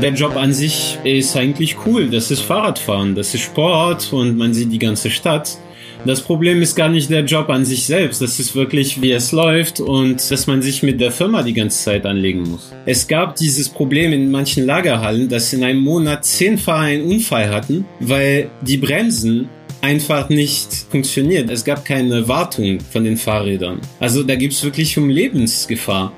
[0.00, 2.08] Der Job an sich ist eigentlich cool.
[2.08, 5.58] Das ist Fahrradfahren, das ist Sport und man sieht die ganze Stadt.
[6.04, 9.32] Das Problem ist gar nicht der Job an sich selbst, das ist wirklich, wie es
[9.32, 12.72] läuft und dass man sich mit der Firma die ganze Zeit anlegen muss.
[12.86, 17.50] Es gab dieses Problem in manchen Lagerhallen, dass in einem Monat zehn Fahrer einen Unfall
[17.50, 19.48] hatten, weil die Bremsen
[19.80, 21.50] einfach nicht funktioniert.
[21.50, 23.80] Es gab keine Wartung von den Fahrrädern.
[23.98, 26.12] Also da gibt es wirklich um Lebensgefahr.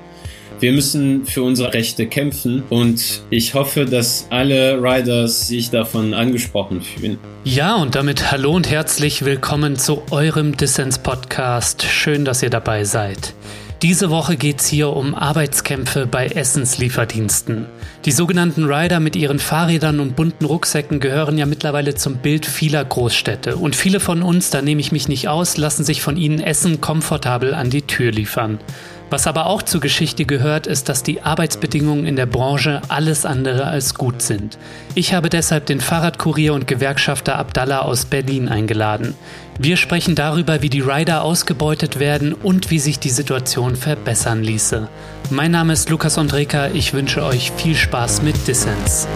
[0.61, 6.83] Wir müssen für unsere Rechte kämpfen und ich hoffe, dass alle Riders sich davon angesprochen
[6.83, 7.17] fühlen.
[7.43, 11.81] Ja, und damit hallo und herzlich willkommen zu eurem Dissens-Podcast.
[11.81, 13.33] Schön, dass ihr dabei seid.
[13.81, 17.65] Diese Woche geht es hier um Arbeitskämpfe bei Essenslieferdiensten.
[18.05, 22.85] Die sogenannten Rider mit ihren Fahrrädern und bunten Rucksäcken gehören ja mittlerweile zum Bild vieler
[22.85, 23.55] Großstädte.
[23.55, 26.79] Und viele von uns, da nehme ich mich nicht aus, lassen sich von ihnen Essen
[26.79, 28.59] komfortabel an die Tür liefern.
[29.09, 33.65] Was aber auch zur Geschichte gehört, ist, dass die Arbeitsbedingungen in der Branche alles andere
[33.65, 34.59] als gut sind.
[34.93, 39.15] Ich habe deshalb den Fahrradkurier und Gewerkschafter Abdallah aus Berlin eingeladen.
[39.63, 44.87] Wir sprechen darüber, wie die Rider ausgebeutet werden und wie sich die Situation verbessern ließe.
[45.29, 49.07] Mein Name ist Lukas Andreka, ich wünsche euch viel Spaß mit Dissens.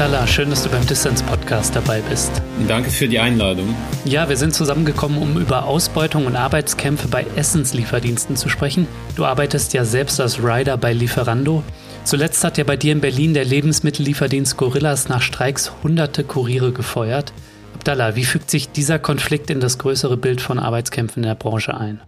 [0.00, 2.32] Abdallah, schön, dass du beim Distance Podcast dabei bist.
[2.66, 3.74] Danke für die Einladung.
[4.06, 8.88] Ja, wir sind zusammengekommen, um über Ausbeutung und Arbeitskämpfe bei Essenslieferdiensten zu sprechen.
[9.14, 11.62] Du arbeitest ja selbst als Rider bei Lieferando.
[12.04, 17.34] Zuletzt hat ja bei dir in Berlin der Lebensmittellieferdienst Gorillas nach Streiks hunderte Kuriere gefeuert.
[17.74, 21.76] Abdallah, wie fügt sich dieser Konflikt in das größere Bild von Arbeitskämpfen in der Branche
[21.76, 22.00] ein?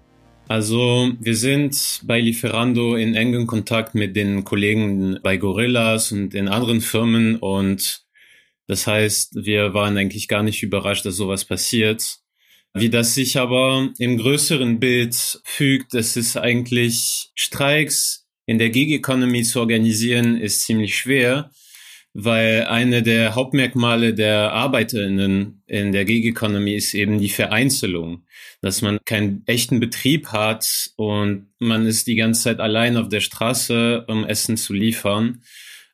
[0.48, 6.48] Also wir sind bei Lieferando in engem Kontakt mit den Kollegen bei Gorillas und den
[6.48, 8.02] anderen Firmen und
[8.66, 12.18] das heißt, wir waren eigentlich gar nicht überrascht, dass sowas passiert.
[12.74, 18.90] Wie das sich aber im größeren Bild fügt, das ist eigentlich Streiks in der Gig
[18.92, 21.50] Economy zu organisieren, ist ziemlich schwer
[22.14, 28.24] weil eine der Hauptmerkmale der ArbeiterInnen in der Gig Economy ist eben die Vereinzelung,
[28.61, 33.20] dass man keinen echten Betrieb hat und man ist die ganze Zeit allein auf der
[33.20, 35.42] Straße, um Essen zu liefern.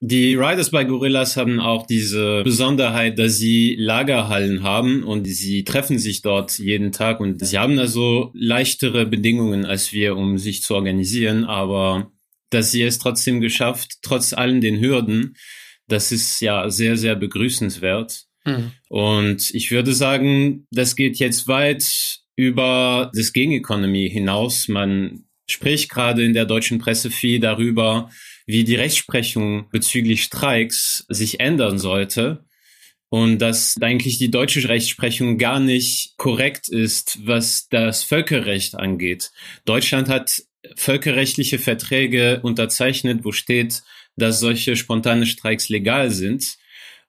[0.01, 5.99] Die Riders bei Gorillas haben auch diese Besonderheit, dass sie Lagerhallen haben und sie treffen
[5.99, 10.77] sich dort jeden Tag und sie haben also leichtere Bedingungen als wir, um sich zu
[10.77, 12.13] organisieren, aber
[12.51, 15.35] dass sie es trotzdem geschafft, trotz allen den Hürden,
[15.89, 18.25] das ist ja sehr, sehr begrüßenswert.
[18.45, 18.73] Mhm.
[18.89, 21.85] Und ich würde sagen, das geht jetzt weit
[22.37, 24.69] über das Gig-Economy hinaus.
[24.69, 28.11] Man spricht gerade in der deutschen Presse viel darüber,
[28.47, 32.45] wie die Rechtsprechung bezüglich Streiks sich ändern sollte
[33.11, 39.31] und dass eigentlich die deutsche Rechtsprechung gar nicht korrekt ist, was das Völkerrecht angeht.
[39.65, 40.43] Deutschland hat
[40.77, 43.83] völkerrechtliche Verträge unterzeichnet, wo steht,
[44.19, 46.57] dass solche spontane Streiks legal sind.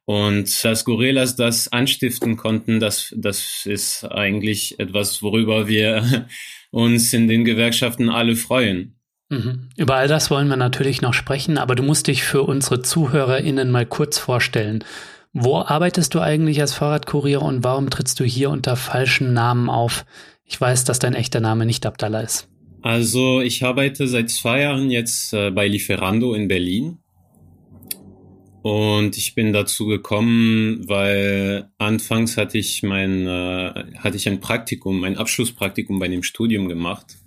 [0.06, 6.28] Und dass Gorillas das anstiften konnten, das, das ist eigentlich etwas, worüber wir
[6.72, 8.96] uns in den Gewerkschaften alle freuen.
[9.30, 9.70] Mhm.
[9.78, 13.70] Über all das wollen wir natürlich noch sprechen, aber du musst dich für unsere ZuhörerInnen
[13.70, 14.84] mal kurz vorstellen.
[15.31, 20.06] Wo arbeitest du eigentlich als Fahrradkurier und warum trittst du hier unter falschen Namen auf?
[20.44, 22.47] Ich weiß, dass dein echter Name nicht Abdallah ist.
[22.81, 26.97] Also ich arbeite seit zwei Jahren jetzt äh, bei Lieferando in Berlin.
[28.62, 35.03] Und ich bin dazu gekommen, weil anfangs hatte ich mein, äh, hatte ich ein Praktikum,
[35.03, 37.17] ein Abschlusspraktikum bei dem Studium gemacht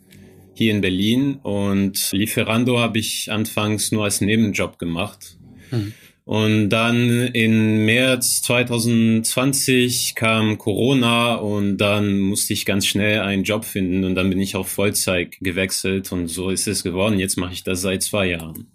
[0.55, 5.39] hier in Berlin und Lieferando habe ich anfangs nur als Nebenjob gemacht.
[5.71, 5.95] Mhm.
[6.25, 13.65] Und dann in März 2020 kam Corona und dann musste ich ganz schnell einen Job
[13.65, 17.19] finden und dann bin ich auf Vollzeit gewechselt und so ist es geworden.
[17.19, 18.69] Jetzt mache ich das seit zwei Jahren.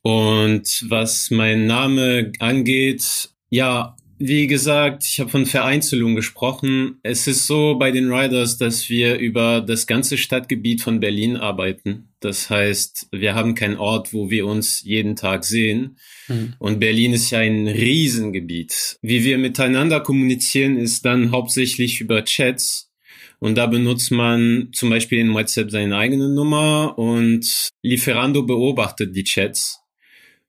[0.00, 6.98] Und was mein Name angeht, ja, wie gesagt, ich habe von Vereinzelung gesprochen.
[7.02, 12.13] Es ist so bei den Riders, dass wir über das ganze Stadtgebiet von Berlin arbeiten.
[12.24, 15.98] Das heißt, wir haben keinen Ort, wo wir uns jeden Tag sehen.
[16.28, 16.54] Mhm.
[16.58, 18.98] Und Berlin ist ja ein Riesengebiet.
[19.02, 22.90] Wie wir miteinander kommunizieren, ist dann hauptsächlich über Chats.
[23.38, 29.24] Und da benutzt man zum Beispiel in WhatsApp seine eigene Nummer und Lieferando beobachtet die
[29.24, 29.84] Chats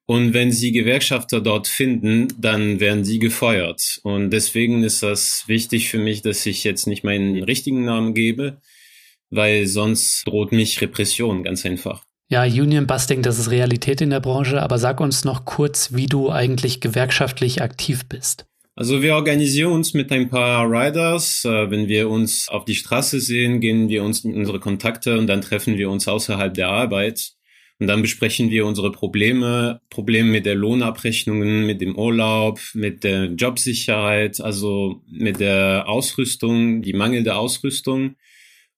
[0.08, 4.00] und wenn sie Gewerkschafter dort finden, dann werden sie gefeuert.
[4.04, 8.62] Und deswegen ist das wichtig für mich, dass ich jetzt nicht meinen richtigen Namen gebe,
[9.36, 12.04] weil sonst droht mich Repression, ganz einfach.
[12.28, 16.08] Ja, Union Busting, das ist Realität in der Branche, aber sag uns noch kurz, wie
[16.08, 18.46] du eigentlich gewerkschaftlich aktiv bist.
[18.78, 21.46] Also wir organisieren uns mit ein paar Riders.
[21.46, 25.28] Äh, wenn wir uns auf die Straße sehen, gehen wir uns in unsere Kontakte und
[25.28, 27.36] dann treffen wir uns außerhalb der Arbeit.
[27.80, 33.26] Und dann besprechen wir unsere Probleme, Probleme mit der Lohnabrechnungen, mit dem Urlaub, mit der
[33.26, 38.16] Jobsicherheit, also mit der Ausrüstung, die mangelnde Ausrüstung.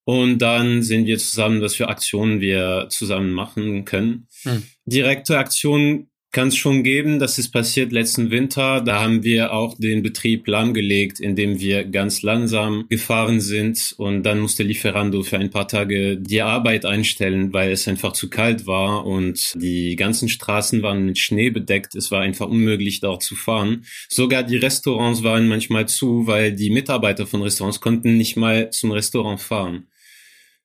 [0.07, 4.29] Und dann sehen wir zusammen, was für Aktionen wir zusammen machen können.
[4.43, 4.63] Hm.
[4.85, 7.19] Direkte Aktionen kann es schon geben.
[7.19, 8.79] Das ist passiert letzten Winter.
[8.79, 13.95] Da haben wir auch den Betrieb lahmgelegt, indem wir ganz langsam gefahren sind.
[13.97, 18.29] Und dann musste Lieferando für ein paar Tage die Arbeit einstellen, weil es einfach zu
[18.29, 21.95] kalt war und die ganzen Straßen waren mit Schnee bedeckt.
[21.95, 23.83] Es war einfach unmöglich, dort zu fahren.
[24.07, 28.93] Sogar die Restaurants waren manchmal zu, weil die Mitarbeiter von Restaurants konnten nicht mal zum
[28.93, 29.87] Restaurant fahren.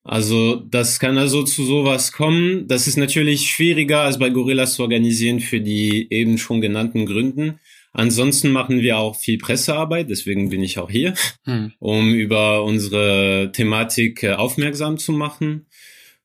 [0.05, 2.67] Also das kann also zu sowas kommen.
[2.67, 7.61] Das ist natürlich schwieriger als bei Gorillas zu organisieren für die eben schon genannten Gründen.
[7.93, 11.15] Ansonsten machen wir auch viel Pressearbeit, deswegen bin ich auch hier,
[11.45, 11.73] hm.
[11.79, 15.67] um über unsere Thematik äh, aufmerksam zu machen.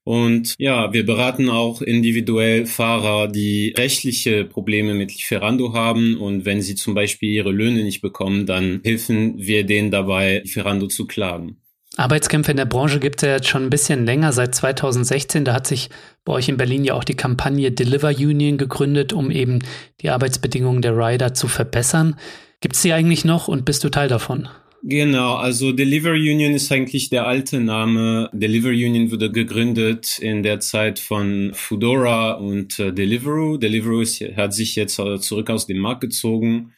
[0.06, 6.16] Und ja, wir beraten auch individuell Fahrer, die rechtliche Probleme mit Lieferando haben.
[6.16, 10.88] Und wenn sie zum Beispiel ihre Löhne nicht bekommen, dann helfen wir denen dabei, Lieferando
[10.88, 11.58] zu klagen.
[11.98, 15.46] Arbeitskämpfe in der Branche gibt es ja jetzt schon ein bisschen länger, seit 2016.
[15.46, 15.90] Da hat sich
[16.26, 19.60] bei euch in Berlin ja auch die Kampagne Deliver Union gegründet, um eben
[20.02, 22.16] die Arbeitsbedingungen der Rider zu verbessern.
[22.62, 24.48] Gibt es die eigentlich noch und bist du Teil davon?
[24.84, 28.30] Genau, also Deliver Union ist eigentlich der alte Name.
[28.32, 33.58] Deliver Union wurde gegründet in der Zeit von Foodora und äh, Deliveroo.
[33.58, 34.04] Deliveroo
[34.36, 36.74] hat sich jetzt äh, zurück aus dem Markt gezogen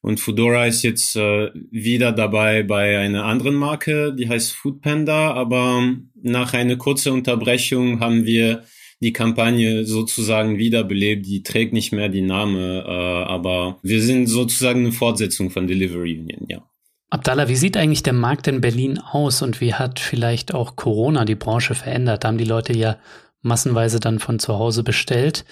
[0.00, 5.32] und Foodora ist jetzt äh, wieder dabei bei einer anderen Marke, die heißt Foodpanda.
[5.32, 5.82] Aber
[6.14, 8.62] nach einer kurzen Unterbrechung haben wir
[9.00, 11.26] die Kampagne sozusagen wiederbelebt.
[11.26, 12.90] Die trägt nicht mehr die Name, äh,
[13.30, 16.62] aber wir sind sozusagen eine Fortsetzung von Delivery Union, ja.
[17.10, 21.24] Abdallah, wie sieht eigentlich der Markt in Berlin aus und wie hat vielleicht auch Corona
[21.24, 22.22] die Branche verändert?
[22.22, 22.98] Da haben die Leute ja
[23.40, 25.46] massenweise dann von zu Hause bestellt.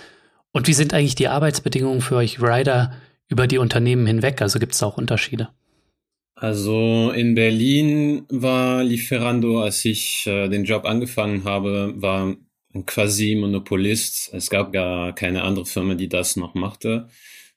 [0.53, 2.93] Und wie sind eigentlich die Arbeitsbedingungen für euch Rider
[3.29, 4.43] über die Unternehmen hinweg?
[4.43, 5.49] Also gibt es da auch Unterschiede?
[6.35, 12.37] Also in Berlin war Lieferando, als ich äh, den Job angefangen habe, war
[12.75, 14.31] ein quasi Monopolist.
[14.35, 17.09] Es gab gar keine andere Firma, die das noch machte.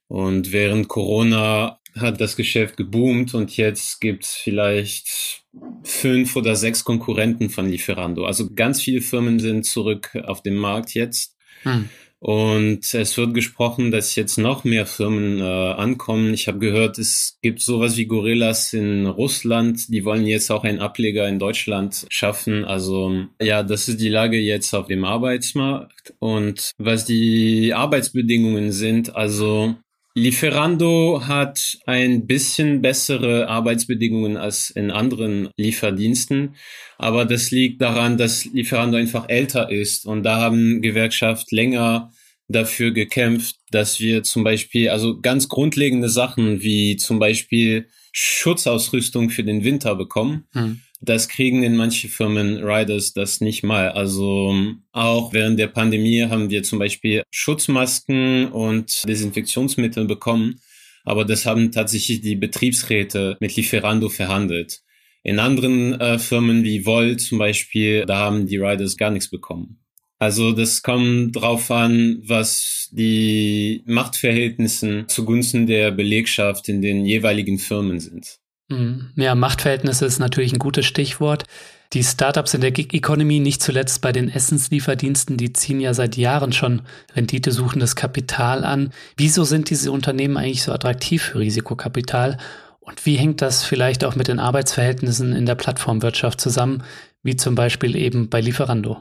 [0.08, 5.42] Und während Corona hat das Geschäft geboomt und jetzt gibt's vielleicht
[5.82, 8.24] fünf oder sechs Konkurrenten von Lieferando.
[8.24, 11.36] Also ganz viele Firmen sind zurück auf dem Markt jetzt.
[11.64, 11.88] Hm.
[12.20, 16.34] Und es wird gesprochen, dass jetzt noch mehr Firmen äh, ankommen.
[16.34, 19.88] Ich habe gehört, es gibt sowas wie Gorillas in Russland.
[19.88, 22.66] Die wollen jetzt auch einen Ableger in Deutschland schaffen.
[22.66, 26.12] Also ja, das ist die Lage jetzt auf dem Arbeitsmarkt.
[26.18, 29.76] Und was die Arbeitsbedingungen sind, also
[30.14, 36.56] Lieferando hat ein bisschen bessere Arbeitsbedingungen als in anderen Lieferdiensten,
[36.98, 42.10] aber das liegt daran, dass Lieferando einfach älter ist und da haben Gewerkschaft länger
[42.48, 49.44] dafür gekämpft, dass wir zum Beispiel, also ganz grundlegende Sachen wie zum Beispiel Schutzausrüstung für
[49.44, 50.48] den Winter bekommen.
[50.52, 50.80] Hm.
[51.02, 53.88] Das kriegen in manche Firmen Riders das nicht mal.
[53.88, 54.54] Also
[54.92, 60.60] auch während der Pandemie haben wir zum Beispiel Schutzmasken und Desinfektionsmittel bekommen.
[61.04, 64.80] Aber das haben tatsächlich die Betriebsräte mit Lieferando verhandelt.
[65.22, 69.80] In anderen äh, Firmen wie Volt zum Beispiel, da haben die Riders gar nichts bekommen.
[70.18, 78.00] Also das kommt drauf an, was die Machtverhältnisse zugunsten der Belegschaft in den jeweiligen Firmen
[78.00, 78.38] sind.
[78.70, 79.10] Mhm.
[79.16, 81.44] Ja, Machtverhältnisse ist natürlich ein gutes Stichwort.
[81.92, 86.16] Die Startups in der Gig Economy, nicht zuletzt bei den Essenslieferdiensten, die ziehen ja seit
[86.16, 86.82] Jahren schon
[87.16, 88.92] renditesuchendes Kapital an.
[89.16, 92.38] Wieso sind diese Unternehmen eigentlich so attraktiv für Risikokapital?
[92.78, 96.84] Und wie hängt das vielleicht auch mit den Arbeitsverhältnissen in der Plattformwirtschaft zusammen,
[97.24, 99.00] wie zum Beispiel eben bei Lieferando?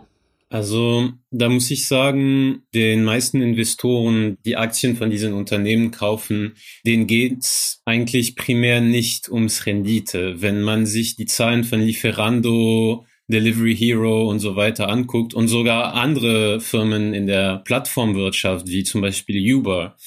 [0.51, 7.05] Also da muss ich sagen, den meisten Investoren, die Aktien von diesen Unternehmen kaufen, denen
[7.05, 10.41] geht's eigentlich primär nicht ums Rendite.
[10.41, 15.93] Wenn man sich die Zahlen von Lieferando, Delivery Hero und so weiter anguckt und sogar
[15.93, 19.97] andere Firmen in der Plattformwirtschaft, wie zum Beispiel Uber,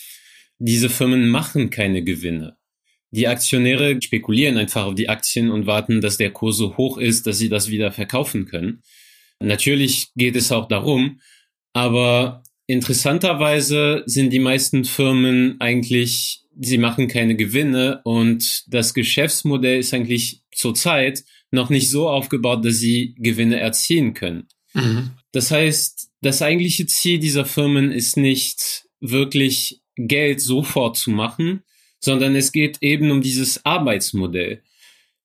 [0.59, 2.57] diese Firmen machen keine Gewinne.
[3.13, 7.29] Die Aktionäre spekulieren einfach auf die Aktien und warten, dass der Kurs so hoch ist,
[7.29, 8.83] dass sie das wieder verkaufen können.
[9.43, 11.21] Natürlich geht es auch darum,
[11.73, 19.95] aber interessanterweise sind die meisten Firmen eigentlich, sie machen keine Gewinne und das Geschäftsmodell ist
[19.95, 24.49] eigentlich zurzeit noch nicht so aufgebaut, dass sie Gewinne erzielen können.
[24.75, 25.11] Mhm.
[25.33, 31.63] Das heißt, das eigentliche Ziel dieser Firmen ist nicht wirklich Geld sofort zu machen,
[32.01, 34.63] sondern es geht eben um dieses Arbeitsmodell.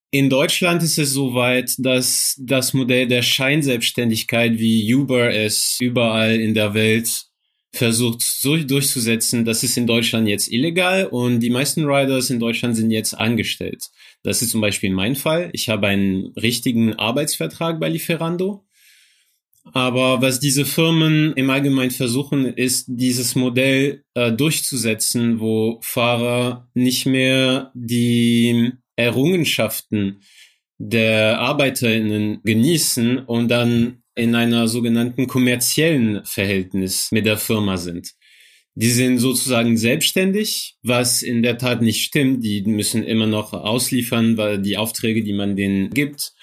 [0.09, 6.53] In Deutschland ist es soweit, dass das Modell der Scheinselbstständigkeit, wie Uber es überall in
[6.53, 7.25] der Welt
[7.73, 12.77] versucht so durchzusetzen, das ist in Deutschland jetzt illegal und die meisten Riders in Deutschland
[12.77, 13.83] sind jetzt angestellt.
[14.23, 15.49] Das ist zum Beispiel mein Fall.
[15.51, 18.63] Ich habe einen richtigen Arbeitsvertrag bei Lieferando.
[19.73, 27.05] Aber was diese Firmen im Allgemeinen versuchen, ist dieses Modell äh, durchzusetzen, wo Fahrer nicht
[27.05, 30.21] mehr die Errungenschaften
[30.77, 38.13] der ArbeiterInnen genießen und dann in einer sogenannten kommerziellen Verhältnis mit der Firma sind.
[38.75, 42.43] Die sind sozusagen selbstständig, was in der Tat nicht stimmt.
[42.43, 46.33] Die müssen immer noch ausliefern, weil die Aufträge, die man denen gibt.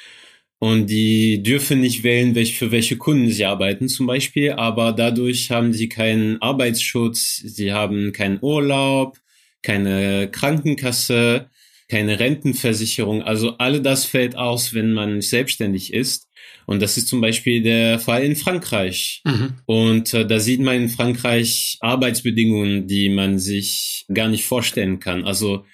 [0.58, 4.52] Und die dürfen nicht wählen, für welche Kunden sie arbeiten zum Beispiel.
[4.52, 9.18] Aber dadurch haben sie keinen Arbeitsschutz, sie haben keinen Urlaub,
[9.62, 11.50] keine Krankenkasse,
[11.88, 13.22] keine Rentenversicherung.
[13.22, 16.28] Also alle das fällt aus, wenn man selbstständig ist.
[16.66, 19.22] Und das ist zum Beispiel der Fall in Frankreich.
[19.24, 19.54] Mhm.
[19.66, 25.24] Und äh, da sieht man in Frankreich Arbeitsbedingungen, die man sich gar nicht vorstellen kann.
[25.24, 25.64] Also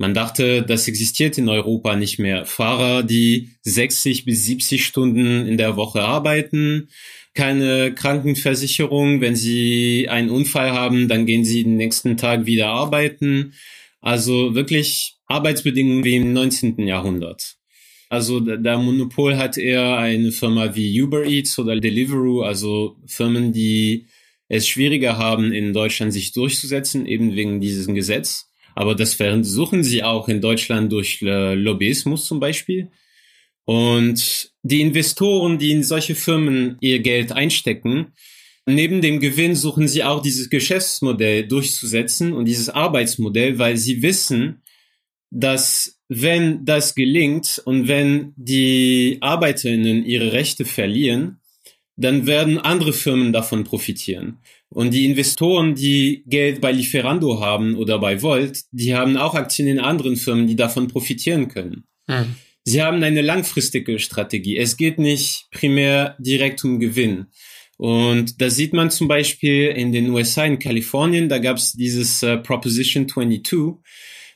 [0.00, 2.46] man dachte, das existiert in Europa nicht mehr.
[2.46, 6.88] Fahrer, die 60 bis 70 Stunden in der Woche arbeiten,
[7.34, 9.20] keine Krankenversicherung.
[9.20, 13.52] Wenn sie einen Unfall haben, dann gehen sie den nächsten Tag wieder arbeiten.
[14.00, 16.86] Also wirklich Arbeitsbedingungen wie im 19.
[16.86, 17.56] Jahrhundert.
[18.08, 24.06] Also der Monopol hat eher eine Firma wie Uber Eats oder Deliveroo, also Firmen, die
[24.48, 28.50] es schwieriger haben, in Deutschland sich durchzusetzen, eben wegen diesem Gesetz.
[28.74, 32.90] Aber das versuchen sie auch in Deutschland durch Lobbyismus zum Beispiel.
[33.64, 38.08] Und die Investoren, die in solche Firmen ihr Geld einstecken,
[38.66, 44.62] neben dem Gewinn suchen sie auch dieses Geschäftsmodell durchzusetzen und dieses Arbeitsmodell, weil sie wissen,
[45.30, 51.40] dass wenn das gelingt und wenn die Arbeiterinnen ihre Rechte verlieren,
[51.96, 54.38] dann werden andere Firmen davon profitieren.
[54.70, 59.68] Und die Investoren, die Geld bei Lieferando haben oder bei Volt, die haben auch Aktien
[59.68, 61.84] in anderen Firmen, die davon profitieren können.
[62.06, 62.36] Mhm.
[62.64, 64.56] Sie haben eine langfristige Strategie.
[64.56, 67.26] Es geht nicht primär direkt um Gewinn.
[67.76, 72.22] Und da sieht man zum Beispiel in den USA, in Kalifornien, da gab es dieses
[72.22, 73.82] äh, Proposition 22,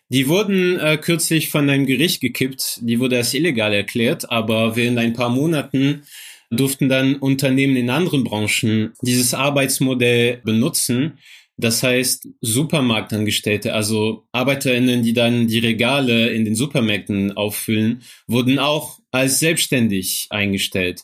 [0.09, 2.81] die wurden äh, kürzlich von einem Gericht gekippt.
[2.83, 6.03] Die wurde als illegal erklärt, aber während ein paar Monaten
[6.51, 11.19] durften dann Unternehmen in anderen Branchen dieses Arbeitsmodell benutzen.
[11.57, 18.99] Das heißt, Supermarktangestellte, also Arbeiterinnen, die dann die Regale in den Supermärkten auffüllen, wurden auch
[19.13, 21.03] als selbstständig eingestellt.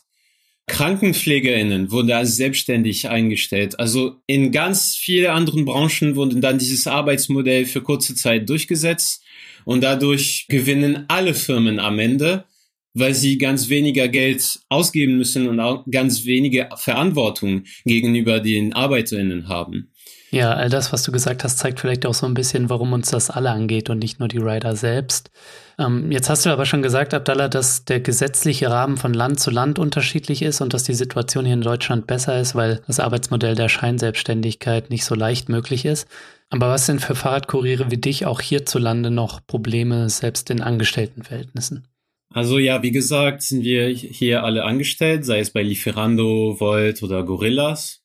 [0.67, 3.79] KrankenpflegerInnen wurden als selbstständig eingestellt.
[3.79, 9.23] Also in ganz vielen anderen Branchen wurde dann dieses Arbeitsmodell für kurze Zeit durchgesetzt
[9.65, 12.45] und dadurch gewinnen alle Firmen am Ende,
[12.93, 19.47] weil sie ganz weniger Geld ausgeben müssen und auch ganz wenige Verantwortung gegenüber den ArbeiterInnen
[19.47, 19.91] haben.
[20.31, 23.09] Ja, all das, was du gesagt hast, zeigt vielleicht auch so ein bisschen, warum uns
[23.09, 25.29] das alle angeht und nicht nur die Rider selbst.
[25.81, 29.49] Ähm, jetzt hast du aber schon gesagt, Abdallah, dass der gesetzliche Rahmen von Land zu
[29.49, 33.55] Land unterschiedlich ist und dass die Situation hier in Deutschland besser ist, weil das Arbeitsmodell
[33.55, 36.07] der Scheinselbstständigkeit nicht so leicht möglich ist.
[36.49, 41.87] Aber was sind für Fahrradkuriere wie dich auch hierzulande noch Probleme, selbst in Angestelltenverhältnissen?
[42.33, 47.23] Also ja, wie gesagt, sind wir hier alle angestellt, sei es bei Lieferando, Volt oder
[47.23, 48.03] Gorillas.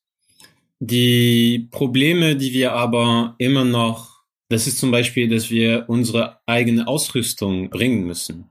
[0.78, 4.15] Die Probleme, die wir aber immer noch,
[4.49, 8.50] das ist zum Beispiel, dass wir unsere eigene Ausrüstung bringen müssen.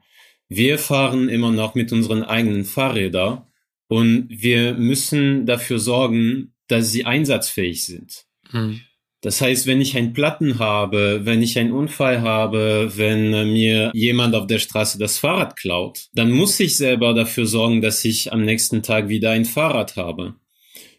[0.49, 3.43] Wir fahren immer noch mit unseren eigenen Fahrrädern
[3.87, 8.25] und wir müssen dafür sorgen, dass sie einsatzfähig sind.
[8.49, 8.81] Hm.
[9.21, 14.35] Das heißt, wenn ich einen Platten habe, wenn ich einen Unfall habe, wenn mir jemand
[14.35, 18.43] auf der Straße das Fahrrad klaut, dann muss ich selber dafür sorgen, dass ich am
[18.45, 20.35] nächsten Tag wieder ein Fahrrad habe.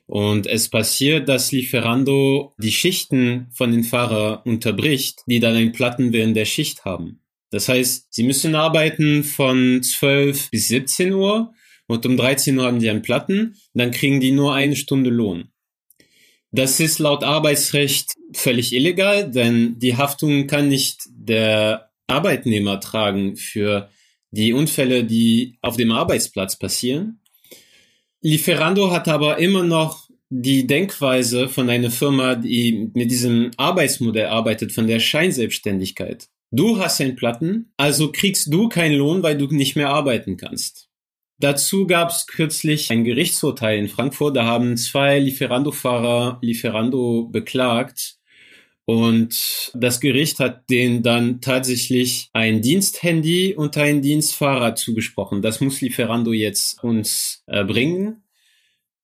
[0.06, 6.12] Und es passiert, dass Lieferando die Schichten von den Fahrern unterbricht, die dann einen Platten
[6.12, 7.20] während der Schicht haben.
[7.50, 11.52] Das heißt, sie müssen arbeiten von 12 bis 17 Uhr
[11.86, 15.48] und um 13 Uhr haben sie einen Platten, dann kriegen die nur eine Stunde Lohn.
[16.52, 23.90] Das ist laut Arbeitsrecht völlig illegal, denn die Haftung kann nicht der Arbeitnehmer tragen für
[24.30, 27.20] die Unfälle, die auf dem Arbeitsplatz passieren.
[28.26, 34.72] Lieferando hat aber immer noch die Denkweise von einer Firma, die mit diesem Arbeitsmodell arbeitet,
[34.72, 36.26] von der Scheinselbstständigkeit.
[36.50, 40.88] Du hast einen Platten, also kriegst du keinen Lohn, weil du nicht mehr arbeiten kannst.
[41.38, 44.36] Dazu gab es kürzlich ein Gerichtsurteil in Frankfurt.
[44.36, 48.16] Da haben zwei Lieferando-Fahrer Lieferando beklagt,
[48.86, 55.42] Und das Gericht hat denen dann tatsächlich ein Diensthandy und ein Dienstfahrrad zugesprochen.
[55.42, 58.22] Das muss Lieferando jetzt uns äh, bringen.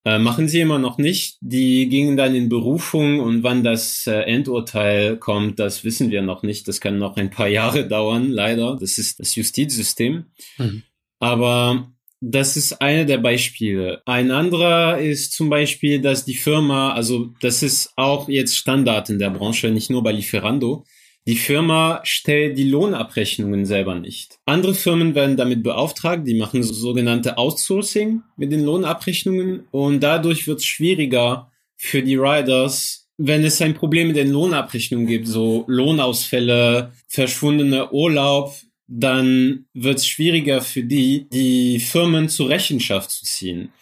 [0.05, 1.39] Äh, machen sie immer noch nicht.
[1.41, 6.45] Die gingen dann in Berufung und wann das äh, Endurteil kommt, das wissen wir noch
[6.45, 6.69] nicht.
[6.69, 8.77] Das kann noch ein paar Jahre dauern, leider.
[8.81, 10.27] Das ist das Justizsystem.
[10.59, 10.85] Mhm.
[11.19, 11.92] Aber
[12.25, 14.01] das ist eine der Beispiele.
[14.07, 19.19] Ein anderer ist zum Beispiel, dass die Firma, also das ist auch jetzt Standard in
[19.19, 20.85] der Branche, nicht nur bei Lieferando.
[21.27, 24.39] Die Firma stellt die Lohnabrechnungen selber nicht.
[24.47, 30.61] Andere Firmen werden damit beauftragt, die machen sogenannte Outsourcing mit den Lohnabrechnungen und dadurch wird
[30.61, 36.93] es schwieriger für die Riders, wenn es ein Problem mit den Lohnabrechnungen gibt, so Lohnausfälle,
[37.09, 38.55] verschwundene Urlaub,
[38.95, 43.73] dann wird es schwieriger für die, die Firmen zur Rechenschaft zu ziehen.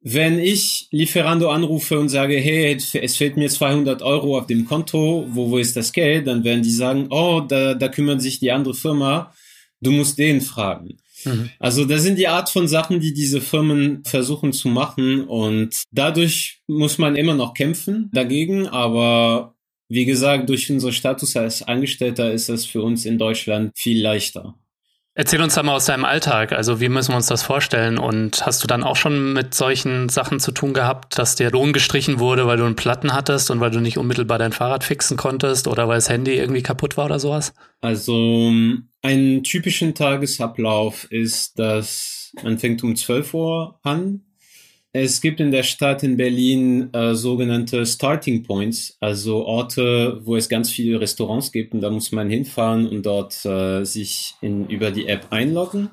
[0.00, 5.26] Wenn ich Lieferando anrufe und sage, hey, es fehlt mir 200 Euro auf dem Konto,
[5.30, 6.26] wo, wo ist das Geld?
[6.26, 9.32] Dann werden die sagen, oh, da, da kümmert sich die andere Firma,
[9.80, 10.96] du musst den fragen.
[11.24, 11.50] Mhm.
[11.58, 16.60] Also das sind die Art von Sachen, die diese Firmen versuchen zu machen und dadurch
[16.66, 19.55] muss man immer noch kämpfen dagegen, aber
[19.88, 24.54] wie gesagt, durch unseren Status als Angestellter ist es für uns in Deutschland viel leichter.
[25.18, 26.52] Erzähl uns da mal aus deinem Alltag.
[26.52, 27.96] Also wie müssen wir uns das vorstellen?
[27.96, 31.72] Und hast du dann auch schon mit solchen Sachen zu tun gehabt, dass der Lohn
[31.72, 35.16] gestrichen wurde, weil du einen Platten hattest und weil du nicht unmittelbar dein Fahrrad fixen
[35.16, 37.54] konntest oder weil das Handy irgendwie kaputt war oder sowas?
[37.80, 38.52] Also
[39.00, 44.25] ein typischen Tagesablauf ist, dass man fängt um 12 Uhr an
[45.02, 50.48] es gibt in der Stadt in Berlin äh, sogenannte Starting Points, also Orte, wo es
[50.48, 54.90] ganz viele Restaurants gibt und da muss man hinfahren und dort äh, sich in, über
[54.90, 55.90] die App einloggen.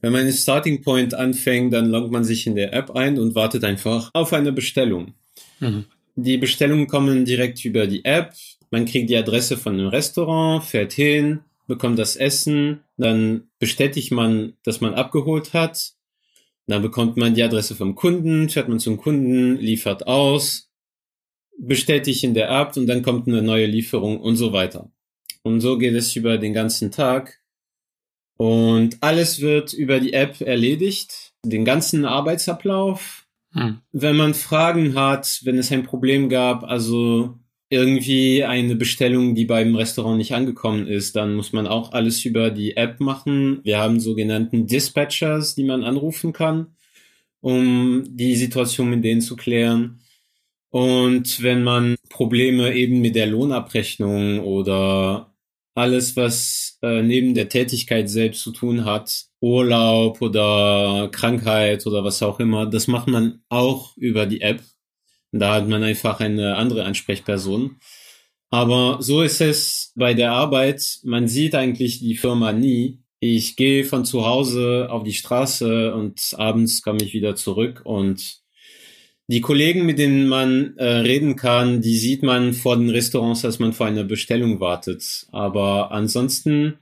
[0.00, 3.34] Wenn man einen Starting Point anfängt, dann loggt man sich in der App ein und
[3.34, 5.14] wartet einfach auf eine Bestellung.
[5.60, 5.84] Mhm.
[6.16, 8.32] Die Bestellungen kommen direkt über die App.
[8.70, 14.54] Man kriegt die Adresse von einem Restaurant, fährt hin, bekommt das Essen, dann bestätigt man,
[14.62, 15.94] dass man abgeholt hat
[16.66, 20.70] dann bekommt man die Adresse vom Kunden, fährt man zum Kunden, liefert aus,
[21.58, 24.90] bestätigt in der App und dann kommt eine neue Lieferung und so weiter.
[25.42, 27.40] Und so geht es über den ganzen Tag.
[28.36, 33.26] Und alles wird über die App erledigt, den ganzen Arbeitsablauf.
[33.52, 33.80] Hm.
[33.92, 37.38] Wenn man Fragen hat, wenn es ein Problem gab, also
[37.70, 42.50] irgendwie eine Bestellung, die beim Restaurant nicht angekommen ist, dann muss man auch alles über
[42.50, 43.60] die App machen.
[43.64, 46.76] Wir haben sogenannten Dispatchers, die man anrufen kann,
[47.40, 50.00] um die Situation mit denen zu klären.
[50.70, 55.34] Und wenn man Probleme eben mit der Lohnabrechnung oder
[55.74, 62.22] alles, was äh, neben der Tätigkeit selbst zu tun hat, Urlaub oder Krankheit oder was
[62.22, 64.62] auch immer, das macht man auch über die App.
[65.36, 67.76] Da hat man einfach eine andere Ansprechperson.
[68.50, 71.00] Aber so ist es bei der Arbeit.
[71.02, 73.00] Man sieht eigentlich die Firma nie.
[73.18, 78.44] Ich gehe von zu Hause auf die Straße und abends komme ich wieder zurück und
[79.26, 83.58] die Kollegen, mit denen man äh, reden kann, die sieht man vor den Restaurants, als
[83.58, 85.26] man vor einer Bestellung wartet.
[85.32, 86.74] Aber ansonsten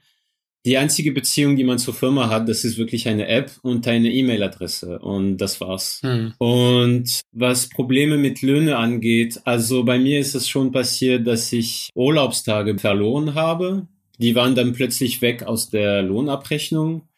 [0.65, 4.11] die einzige Beziehung, die man zur Firma hat, das ist wirklich eine App und eine
[4.13, 6.01] E-Mail-Adresse und das war's.
[6.03, 6.35] Hm.
[6.39, 11.91] Und was Probleme mit Löhne angeht, also bei mir ist es schon passiert, dass ich
[11.95, 13.89] Urlaubstage verloren habe.
[14.19, 17.09] Die waren dann plötzlich weg aus der Lohnabrechnung.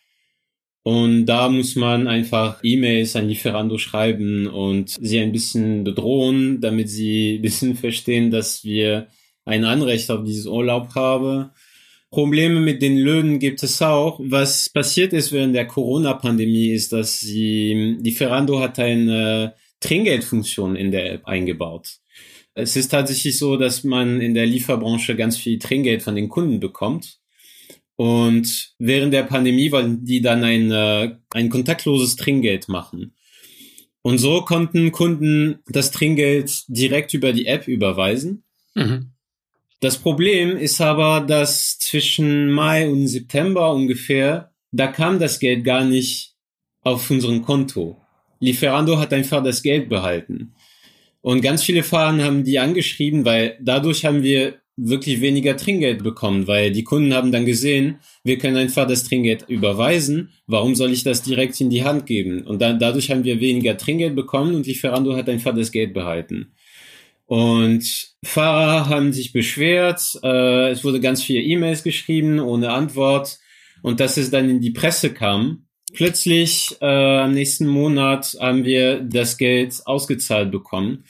[0.82, 6.88] Und da muss man einfach E-Mails an Lieferando schreiben und sie ein bisschen bedrohen, damit
[6.88, 9.08] sie ein bisschen verstehen, dass wir
[9.44, 11.50] ein Anrecht auf dieses Urlaub haben
[12.14, 14.20] Probleme mit den Löhnen gibt es auch.
[14.22, 20.92] Was passiert ist während der Corona-Pandemie ist, dass sie, die Ferrando hat eine Trinkgeldfunktion in
[20.92, 21.96] der App eingebaut.
[22.54, 26.60] Es ist tatsächlich so, dass man in der Lieferbranche ganz viel Trinkgeld von den Kunden
[26.60, 27.18] bekommt.
[27.96, 30.70] Und während der Pandemie wollten die dann ein,
[31.30, 33.16] ein kontaktloses Trinkgeld machen.
[34.02, 38.44] Und so konnten Kunden das Trinkgeld direkt über die App überweisen.
[38.76, 39.13] Mhm.
[39.84, 45.84] Das Problem ist aber, dass zwischen Mai und September ungefähr, da kam das Geld gar
[45.84, 46.36] nicht
[46.80, 48.00] auf unserem Konto.
[48.40, 50.54] Lieferando hat einfach das Geld behalten.
[51.20, 56.46] Und ganz viele Fahrer haben die angeschrieben, weil dadurch haben wir wirklich weniger Trinkgeld bekommen,
[56.46, 61.04] weil die Kunden haben dann gesehen, wir können einfach das Trinkgeld überweisen, warum soll ich
[61.04, 62.40] das direkt in die Hand geben?
[62.46, 66.54] Und dann, dadurch haben wir weniger Trinkgeld bekommen und Lieferando hat einfach das Geld behalten.
[67.34, 73.40] Und Fahrer haben sich beschwert, äh, es wurde ganz viele E-Mails geschrieben ohne Antwort
[73.82, 75.66] und dass es dann in die Presse kam.
[75.94, 81.06] Plötzlich äh, am nächsten Monat haben wir das Geld ausgezahlt bekommen.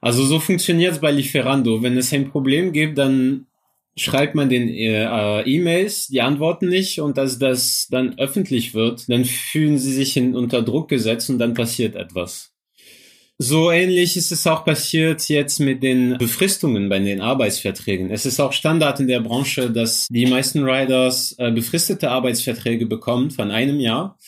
[0.00, 1.82] Also so funktioniert es bei Lieferando.
[1.82, 3.46] Wenn es ein Problem gibt, dann
[3.96, 9.24] schreibt man den äh, E-Mails, die antworten nicht und dass das dann öffentlich wird, dann
[9.24, 12.53] fühlen sie sich in, unter Druck gesetzt und dann passiert etwas.
[13.38, 18.10] So ähnlich ist es auch passiert jetzt mit den Befristungen bei den Arbeitsverträgen.
[18.10, 23.32] Es ist auch Standard in der Branche, dass die meisten Riders äh, befristete Arbeitsverträge bekommen
[23.32, 24.18] von einem Jahr.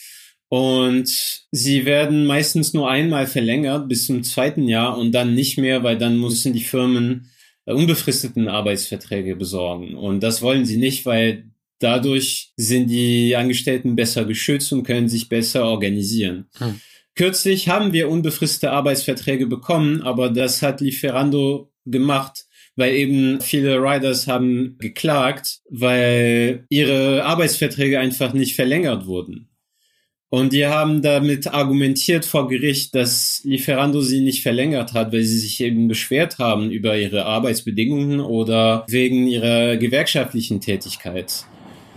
[0.48, 1.08] Und
[1.52, 5.98] sie werden meistens nur einmal verlängert bis zum zweiten Jahr und dann nicht mehr, weil
[5.98, 7.30] dann müssen die Firmen
[7.64, 9.94] äh, unbefristeten Arbeitsverträge besorgen.
[9.94, 11.44] Und das wollen sie nicht, weil
[11.78, 16.46] dadurch sind die Angestellten besser geschützt und können sich besser organisieren.
[16.58, 16.80] Hm.
[17.16, 22.44] Kürzlich haben wir unbefristete Arbeitsverträge bekommen, aber das hat Lieferando gemacht,
[22.76, 29.48] weil eben viele Riders haben geklagt, weil ihre Arbeitsverträge einfach nicht verlängert wurden.
[30.29, 35.38] Und die haben damit argumentiert vor Gericht, dass Lieferando sie nicht verlängert hat, weil sie
[35.38, 41.46] sich eben beschwert haben über ihre Arbeitsbedingungen oder wegen ihrer gewerkschaftlichen Tätigkeit.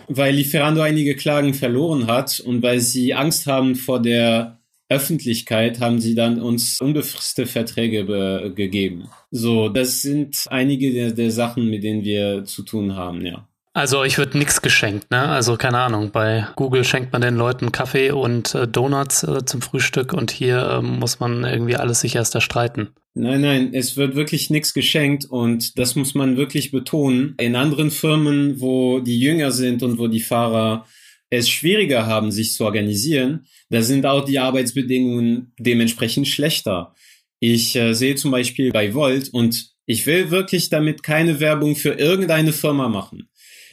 [0.07, 4.58] Weil Lieferando einige Klagen verloren hat und weil sie Angst haben vor der
[4.89, 9.09] Öffentlichkeit haben sie dann uns unbefristete Verträge gegeben.
[9.31, 13.47] So, das sind einige der, der Sachen, mit denen wir zu tun haben, ja.
[13.73, 15.29] Also euch wird nichts geschenkt, ne?
[15.29, 19.61] Also keine Ahnung, bei Google schenkt man den Leuten Kaffee und äh, Donuts äh, zum
[19.61, 22.89] Frühstück und hier äh, muss man irgendwie alles sich erst erstreiten.
[23.13, 27.35] Nein, nein, es wird wirklich nichts geschenkt und das muss man wirklich betonen.
[27.39, 30.85] In anderen Firmen, wo die jünger sind und wo die Fahrer
[31.29, 36.95] es schwieriger haben, sich zu organisieren, da sind auch die Arbeitsbedingungen dementsprechend schlechter.
[37.39, 41.93] Ich äh, sehe zum Beispiel bei Volt und ich will wirklich damit keine Werbung für
[41.93, 43.29] irgendeine Firma machen.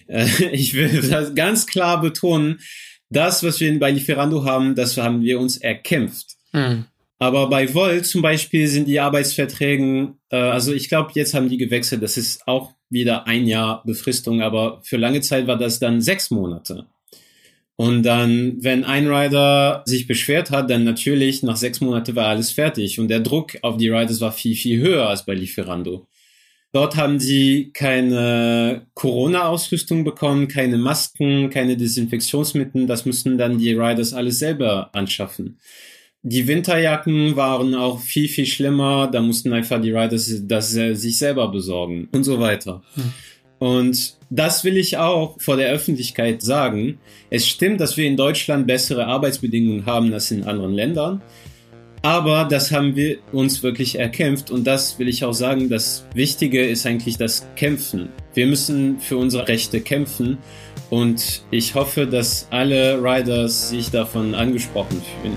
[0.06, 2.60] Äh, ich will das ganz klar betonen,
[3.08, 6.36] das, was wir bei Lieferando haben, das haben wir uns erkämpft.
[6.52, 6.86] Mhm.
[7.18, 11.56] Aber bei Volt zum Beispiel sind die Arbeitsverträge, äh, also ich glaube, jetzt haben die
[11.56, 16.00] gewechselt, das ist auch wieder ein Jahr Befristung, aber für lange Zeit war das dann
[16.00, 16.86] sechs Monate.
[17.76, 22.50] Und dann, wenn ein Rider sich beschwert hat, dann natürlich nach sechs Monaten war alles
[22.50, 22.98] fertig.
[22.98, 26.06] Und der Druck auf die Riders war viel, viel höher als bei Lieferando.
[26.72, 32.86] Dort haben sie keine Corona-Ausrüstung bekommen, keine Masken, keine Desinfektionsmittel.
[32.86, 35.58] Das müssen dann die Riders alles selber anschaffen.
[36.22, 39.08] Die Winterjacken waren auch viel, viel schlimmer.
[39.10, 42.82] Da mussten einfach die Riders das sich selber besorgen und so weiter.
[42.94, 43.12] Hm.
[43.58, 46.98] Und das will ich auch vor der Öffentlichkeit sagen.
[47.30, 51.22] Es stimmt, dass wir in Deutschland bessere Arbeitsbedingungen haben als in anderen Ländern.
[52.02, 56.64] Aber das haben wir uns wirklich erkämpft und das will ich auch sagen, das Wichtige
[56.64, 58.10] ist eigentlich das Kämpfen.
[58.34, 60.38] Wir müssen für unsere Rechte kämpfen
[60.88, 65.36] und ich hoffe, dass alle Riders sich davon angesprochen fühlen.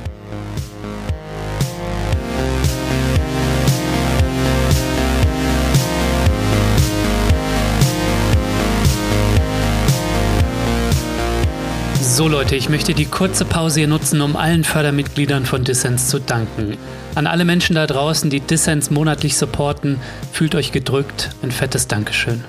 [12.19, 16.19] So Leute, ich möchte die kurze Pause hier nutzen, um allen Fördermitgliedern von Dissens zu
[16.19, 16.77] danken.
[17.15, 20.01] An alle Menschen da draußen, die Dissens monatlich supporten,
[20.33, 21.29] fühlt euch gedrückt.
[21.41, 22.43] Ein fettes Dankeschön.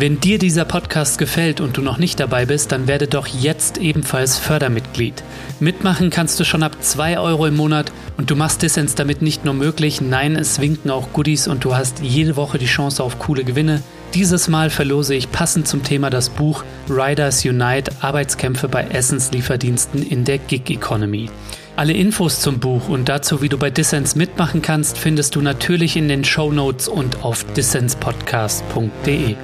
[0.00, 3.78] Wenn dir dieser Podcast gefällt und du noch nicht dabei bist, dann werde doch jetzt
[3.78, 5.24] ebenfalls Fördermitglied.
[5.58, 9.44] Mitmachen kannst du schon ab 2 Euro im Monat und du machst Dissens damit nicht
[9.44, 13.18] nur möglich, nein, es winken auch Goodies und du hast jede Woche die Chance auf
[13.18, 13.82] coole Gewinne.
[14.14, 20.24] Dieses Mal verlose ich passend zum Thema das Buch Riders Unite Arbeitskämpfe bei Essenslieferdiensten in
[20.24, 21.28] der Gig Economy.
[21.74, 25.96] Alle Infos zum Buch und dazu, wie du bei Dissens mitmachen kannst, findest du natürlich
[25.96, 29.34] in den Show Notes und auf dissenspodcast.de.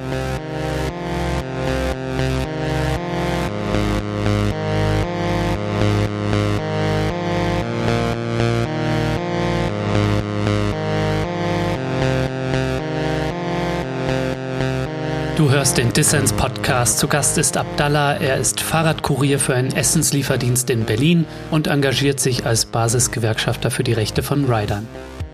[15.45, 16.97] Du hörst den Dissens Podcast.
[16.97, 18.15] Zu Gast ist Abdallah.
[18.15, 23.93] Er ist Fahrradkurier für einen Essenslieferdienst in Berlin und engagiert sich als Basisgewerkschafter für die
[23.93, 24.81] Rechte von Riders.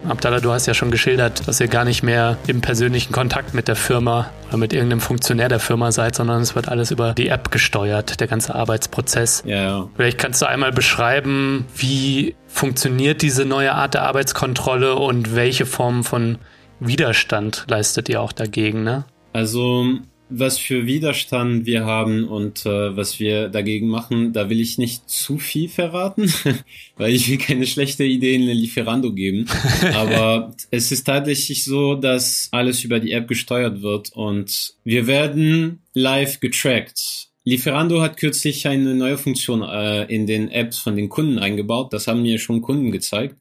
[0.06, 3.70] Abdallah, du hast ja schon geschildert, dass ihr gar nicht mehr im persönlichen Kontakt mit
[3.70, 7.30] der Firma oder mit irgendeinem Funktionär der Firma seid, sondern es wird alles über die
[7.30, 9.44] App gesteuert, der ganze Arbeitsprozess.
[9.46, 9.90] Ja, ja.
[9.96, 16.04] Vielleicht kannst du einmal beschreiben, wie funktioniert diese neue Art der Arbeitskontrolle und welche Form
[16.04, 16.38] von
[16.82, 19.06] Widerstand leistet ihr auch dagegen, ne?
[19.34, 20.00] Also
[20.32, 25.10] was für Widerstand wir haben und äh, was wir dagegen machen, da will ich nicht
[25.10, 26.34] zu viel verraten,
[26.96, 29.46] weil ich will keine schlechte Idee in Lieferando geben.
[29.94, 35.82] Aber es ist tatsächlich so, dass alles über die App gesteuert wird und wir werden
[35.94, 37.28] live getrackt.
[37.44, 41.92] Lieferando hat kürzlich eine neue Funktion äh, in den Apps von den Kunden eingebaut.
[41.92, 43.36] Das haben mir schon Kunden gezeigt.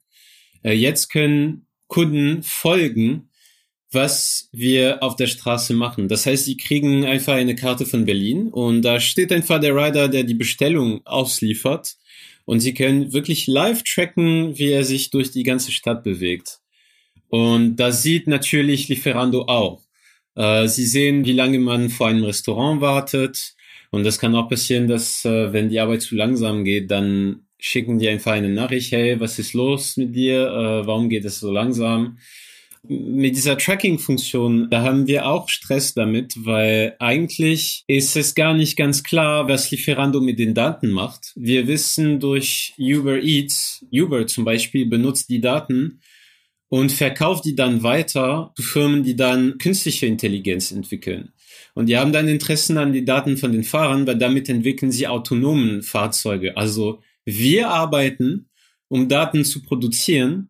[0.62, 3.29] Äh, jetzt können Kunden folgen,
[3.92, 6.08] was wir auf der Straße machen.
[6.08, 10.08] Das heißt, sie kriegen einfach eine Karte von Berlin und da steht einfach der Rider,
[10.08, 11.96] der die Bestellung ausliefert
[12.44, 16.60] und sie können wirklich live tracken, wie er sich durch die ganze Stadt bewegt.
[17.28, 19.82] Und das sieht natürlich Lieferando auch.
[20.34, 23.54] Äh, sie sehen, wie lange man vor einem Restaurant wartet.
[23.90, 27.98] Und das kann auch passieren, dass äh, wenn die Arbeit zu langsam geht, dann schicken
[27.98, 30.46] die einfach eine Nachricht, hey, was ist los mit dir?
[30.46, 32.18] Äh, warum geht es so langsam?
[32.82, 38.76] Mit dieser Tracking-Funktion, da haben wir auch Stress damit, weil eigentlich ist es gar nicht
[38.76, 41.32] ganz klar, was Lieferando mit den Daten macht.
[41.36, 46.00] Wir wissen durch Uber Eats, Uber zum Beispiel benutzt die Daten
[46.70, 51.32] und verkauft die dann weiter zu Firmen, die dann künstliche Intelligenz entwickeln.
[51.74, 55.06] Und die haben dann Interessen an die Daten von den Fahrern, weil damit entwickeln sie
[55.06, 56.56] autonomen Fahrzeuge.
[56.56, 58.48] Also wir arbeiten,
[58.88, 60.49] um Daten zu produzieren,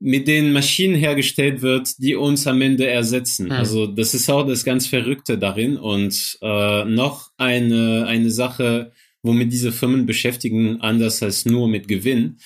[0.00, 3.46] mit denen Maschinen hergestellt wird, die uns am Ende ersetzen.
[3.46, 3.52] Mhm.
[3.52, 5.76] Also das ist auch das ganz Verrückte darin.
[5.76, 12.38] Und äh, noch eine, eine Sache, womit diese Firmen beschäftigen, anders als nur mit Gewinn.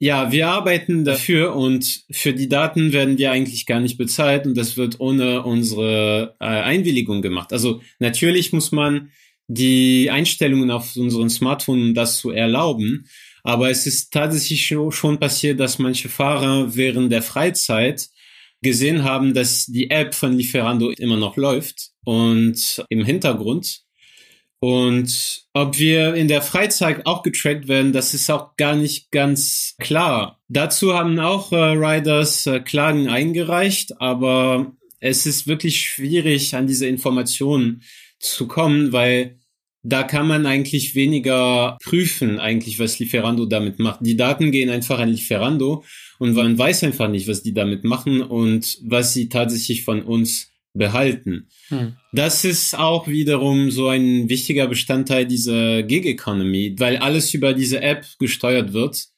[0.00, 4.56] Ja, wir arbeiten dafür und für die Daten werden wir eigentlich gar nicht bezahlt und
[4.56, 7.52] das wird ohne unsere äh, Einwilligung gemacht.
[7.52, 9.10] Also natürlich muss man
[9.48, 13.08] die Einstellungen auf unseren Smartphone, um das zu erlauben.
[13.42, 18.08] Aber es ist tatsächlich schon passiert, dass manche Fahrer während der Freizeit
[18.62, 23.82] gesehen haben, dass die App von Lieferando immer noch läuft und im Hintergrund.
[24.60, 29.76] Und ob wir in der Freizeit auch getrackt werden, das ist auch gar nicht ganz
[29.78, 30.40] klar.
[30.48, 36.88] Dazu haben auch äh, Riders äh, Klagen eingereicht, aber es ist wirklich schwierig, an diese
[36.88, 37.82] Informationen
[38.18, 39.38] zu kommen, weil
[39.82, 44.00] da kann man eigentlich weniger prüfen, eigentlich, was Lieferando damit macht.
[44.02, 45.84] Die Daten gehen einfach an Lieferando
[46.18, 50.50] und man weiß einfach nicht, was die damit machen und was sie tatsächlich von uns
[50.74, 51.48] behalten.
[51.68, 51.96] Hm.
[52.12, 57.80] Das ist auch wiederum so ein wichtiger Bestandteil dieser Gig Economy, weil alles über diese
[57.80, 59.08] App gesteuert wird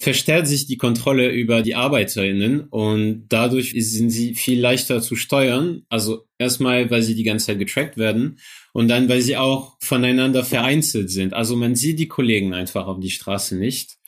[0.00, 5.82] verstärkt sich die Kontrolle über die ArbeiterInnen und dadurch sind sie viel leichter zu steuern.
[5.90, 8.38] Also erstmal, weil sie die ganze Zeit getrackt werden
[8.72, 11.34] und dann, weil sie auch voneinander vereinzelt sind.
[11.34, 13.98] Also man sieht die Kollegen einfach auf die Straße nicht.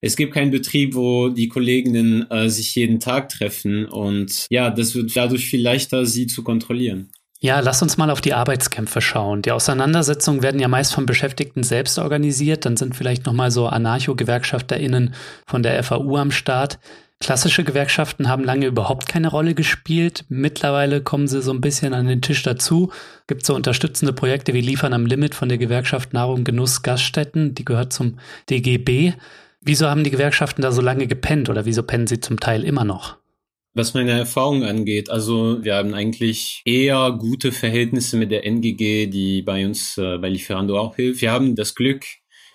[0.00, 4.94] Es gibt keinen Betrieb, wo die Kolleginnen äh, sich jeden Tag treffen und ja, das
[4.94, 7.10] wird dadurch viel leichter, sie zu kontrollieren.
[7.40, 9.42] Ja, lass uns mal auf die Arbeitskämpfe schauen.
[9.42, 12.64] Die Auseinandersetzungen werden ja meist von Beschäftigten selbst organisiert.
[12.64, 15.14] Dann sind vielleicht nochmal so Anarcho-GewerkschafterInnen
[15.46, 16.80] von der FAU am Start.
[17.20, 20.24] Klassische Gewerkschaften haben lange überhaupt keine Rolle gespielt.
[20.28, 22.90] Mittlerweile kommen sie so ein bisschen an den Tisch dazu.
[23.28, 27.54] Gibt so unterstützende Projekte wie Liefern am Limit von der Gewerkschaft Nahrung Genuss Gaststätten.
[27.54, 28.18] Die gehört zum
[28.50, 29.12] DGB.
[29.60, 32.84] Wieso haben die Gewerkschaften da so lange gepennt oder wieso pennen sie zum Teil immer
[32.84, 33.16] noch?
[33.78, 39.40] Was meine Erfahrung angeht, also wir haben eigentlich eher gute Verhältnisse mit der NGG, die
[39.42, 41.22] bei uns äh, bei Lieferando auch hilft.
[41.22, 42.04] Wir haben das Glück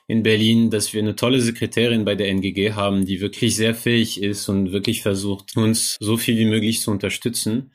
[0.09, 4.21] in Berlin, dass wir eine tolle Sekretärin bei der NGG haben, die wirklich sehr fähig
[4.21, 7.71] ist und wirklich versucht, uns so viel wie möglich zu unterstützen.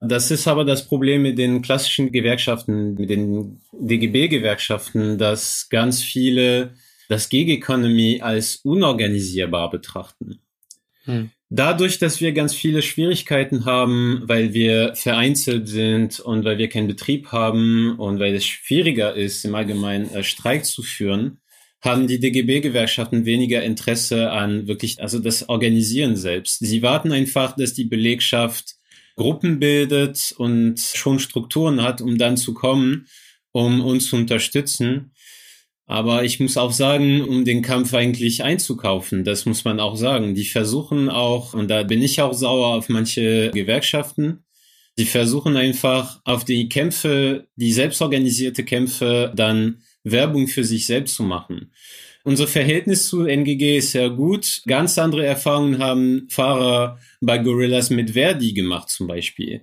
[0.00, 6.72] Das ist aber das Problem mit den klassischen Gewerkschaften, mit den DGB-Gewerkschaften, dass ganz viele
[7.10, 10.40] das Gig Economy als unorganisierbar betrachten.
[11.04, 11.30] Hm.
[11.52, 16.86] Dadurch, dass wir ganz viele Schwierigkeiten haben, weil wir vereinzelt sind und weil wir keinen
[16.86, 21.40] Betrieb haben und weil es schwieriger ist, im Allgemeinen äh, Streik zu führen,
[21.82, 26.60] haben die DGB-Gewerkschaften weniger Interesse an wirklich, also das Organisieren selbst.
[26.60, 28.76] Sie warten einfach, dass die Belegschaft
[29.16, 33.08] Gruppen bildet und schon Strukturen hat, um dann zu kommen,
[33.50, 35.12] um uns zu unterstützen.
[35.90, 40.36] Aber ich muss auch sagen, um den Kampf eigentlich einzukaufen, das muss man auch sagen.
[40.36, 44.44] Die versuchen auch, und da bin ich auch sauer auf manche Gewerkschaften,
[44.98, 51.24] die versuchen einfach auf die Kämpfe, die selbstorganisierte Kämpfe, dann Werbung für sich selbst zu
[51.24, 51.72] machen.
[52.22, 54.62] Unser Verhältnis zu NGG ist sehr gut.
[54.68, 59.62] Ganz andere Erfahrungen haben Fahrer bei Gorillas mit Verdi gemacht zum Beispiel.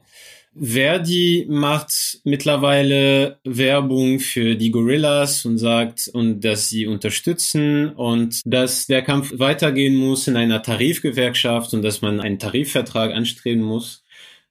[0.60, 8.88] Verdi macht mittlerweile Werbung für die Gorillas und sagt, und dass sie unterstützen und dass
[8.88, 14.04] der Kampf weitergehen muss in einer Tarifgewerkschaft und dass man einen Tarifvertrag anstreben muss.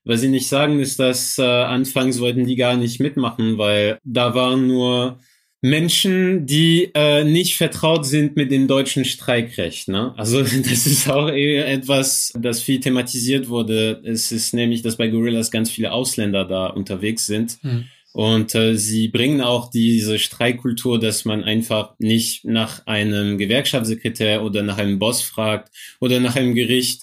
[0.04, 4.34] Was sie nicht sagen, ist, dass äh, anfangs wollten die gar nicht mitmachen, weil da
[4.34, 5.18] waren nur
[5.66, 9.88] Menschen, die äh, nicht vertraut sind mit dem deutschen Streikrecht.
[9.88, 10.14] Ne?
[10.16, 14.00] Also das ist auch eher etwas, das viel thematisiert wurde.
[14.04, 17.58] Es ist nämlich, dass bei Gorillas ganz viele Ausländer da unterwegs sind.
[17.64, 17.86] Mhm.
[18.12, 24.62] Und äh, sie bringen auch diese Streikkultur, dass man einfach nicht nach einem Gewerkschaftssekretär oder
[24.62, 27.02] nach einem Boss fragt oder nach einem Gericht,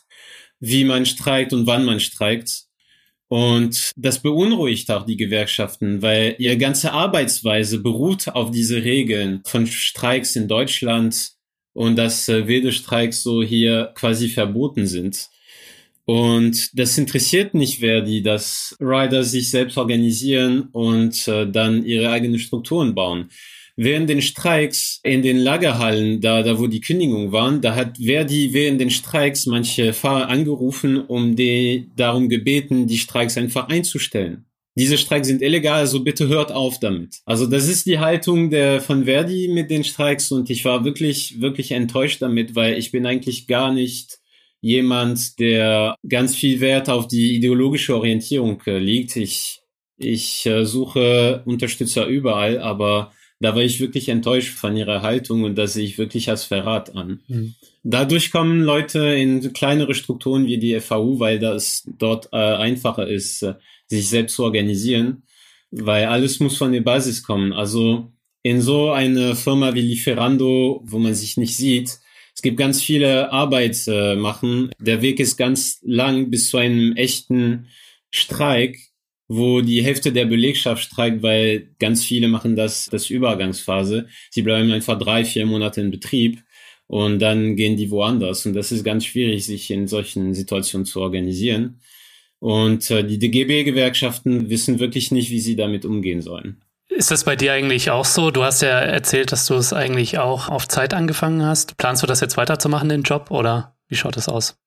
[0.60, 2.64] wie man streikt und wann man streikt,
[3.34, 9.66] Und das beunruhigt auch die Gewerkschaften, weil ihre ganze Arbeitsweise beruht auf diese Regeln von
[9.66, 11.32] Streiks in Deutschland
[11.74, 15.30] und dass äh, wilde Streiks so hier quasi verboten sind.
[16.06, 22.38] Und das interessiert nicht Verdi, dass Rider sich selbst organisieren und äh, dann ihre eigenen
[22.38, 23.32] Strukturen bauen.
[23.76, 28.54] Während den Streiks in den Lagerhallen, da, da wo die Kündigungen waren, da hat Verdi
[28.54, 34.46] während den Streiks manche Fahrer angerufen, um die darum gebeten, die Streiks einfach einzustellen.
[34.76, 37.22] Diese Streiks sind illegal, also bitte hört auf damit.
[37.26, 41.42] Also das ist die Haltung der von Verdi mit den Streiks und ich war wirklich,
[41.42, 44.20] wirklich enttäuscht damit, weil ich bin eigentlich gar nicht
[44.62, 49.16] jemand, der ganz viel Wert auf die ideologische Orientierung äh, liegt.
[49.16, 49.60] Ich,
[49.98, 53.12] ich äh, suche Unterstützer überall, aber
[53.44, 56.96] da war ich wirklich enttäuscht von ihrer Haltung und das sehe ich wirklich als Verrat
[56.96, 57.20] an.
[57.28, 57.56] Mhm.
[57.84, 63.44] Dadurch kommen Leute in kleinere Strukturen wie die FAU, weil das dort äh, einfacher ist,
[63.44, 63.56] äh,
[63.88, 65.24] sich selbst zu organisieren,
[65.72, 67.52] weil alles muss von der Basis kommen.
[67.52, 72.00] Also in so eine Firma wie Lieferando, wo man sich nicht sieht,
[72.34, 74.72] es gibt ganz viele Arbeit äh, machen.
[74.80, 77.68] Der Weg ist ganz lang bis zu einem echten
[78.10, 78.78] Streik,
[79.36, 84.08] wo die Hälfte der Belegschaft streikt, weil ganz viele machen das, das Übergangsphase.
[84.30, 86.44] Sie bleiben einfach drei, vier Monate in Betrieb
[86.88, 88.46] und dann gehen die woanders.
[88.46, 91.80] Und das ist ganz schwierig, sich in solchen Situationen zu organisieren.
[92.40, 96.62] Und äh, die DGB-Gewerkschaften wissen wirklich nicht, wie sie damit umgehen sollen.
[96.90, 98.30] Ist das bei dir eigentlich auch so?
[98.30, 101.78] Du hast ja erzählt, dass du es eigentlich auch auf Zeit angefangen hast.
[101.78, 104.63] Planst du das jetzt weiterzumachen, den Job, oder wie schaut es aus?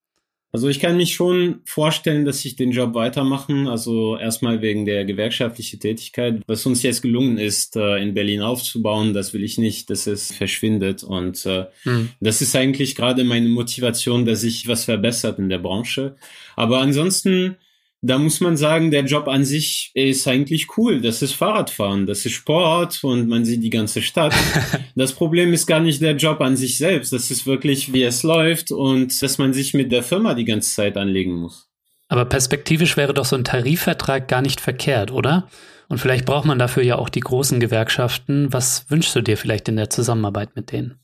[0.53, 3.67] Also ich kann mich schon vorstellen, dass ich den Job weitermachen.
[3.67, 6.41] Also erstmal wegen der gewerkschaftlichen Tätigkeit.
[6.47, 10.31] Was uns jetzt gelungen ist, äh, in Berlin aufzubauen, das will ich nicht, dass es
[10.31, 11.03] verschwindet.
[11.03, 12.09] Und äh, hm.
[12.21, 16.15] das ist eigentlich gerade meine Motivation, dass sich was verbessert in der Branche.
[16.55, 17.57] Aber ansonsten
[18.01, 21.01] da muss man sagen, der Job an sich ist eigentlich cool.
[21.01, 24.35] Das ist Fahrradfahren, das ist Sport und man sieht die ganze Stadt.
[24.95, 27.11] das Problem ist gar nicht der Job an sich selbst.
[27.11, 30.73] Das ist wirklich, wie es läuft und dass man sich mit der Firma die ganze
[30.73, 31.67] Zeit anlegen muss.
[32.07, 35.49] Aber perspektivisch wäre doch so ein Tarifvertrag gar nicht verkehrt, oder?
[35.89, 38.53] Und vielleicht braucht man dafür ja auch die großen Gewerkschaften.
[38.53, 40.99] Was wünschst du dir vielleicht in der Zusammenarbeit mit denen?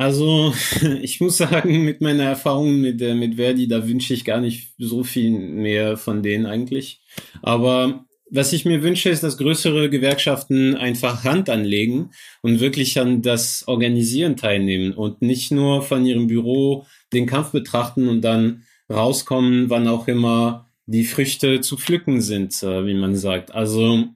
[0.00, 0.54] Also
[1.02, 4.72] ich muss sagen, mit meiner Erfahrung mit, äh, mit Verdi, da wünsche ich gar nicht
[4.78, 7.02] so viel mehr von denen eigentlich.
[7.42, 13.20] Aber was ich mir wünsche, ist, dass größere Gewerkschaften einfach Hand anlegen und wirklich an
[13.20, 19.68] das Organisieren teilnehmen und nicht nur von ihrem Büro den Kampf betrachten und dann rauskommen,
[19.68, 23.54] wann auch immer die Früchte zu pflücken sind, äh, wie man sagt.
[23.54, 24.06] Also,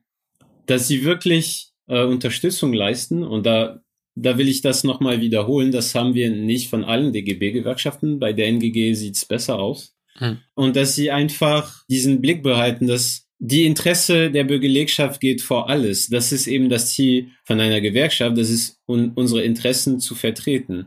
[0.65, 3.84] dass sie wirklich äh, Unterstützung leisten und da
[4.15, 5.73] da will ich das nochmal wiederholen.
[5.73, 8.19] Das haben wir nicht von allen DGB-Gewerkschaften.
[8.19, 9.95] Bei der NGG sieht's besser aus.
[10.19, 10.39] Hm.
[10.55, 16.09] Und dass sie einfach diesen Blick behalten, dass die Interesse der Belegschaft geht vor alles.
[16.09, 18.39] Das ist eben das Ziel von einer Gewerkschaft.
[18.39, 20.87] Das ist un unsere Interessen zu vertreten.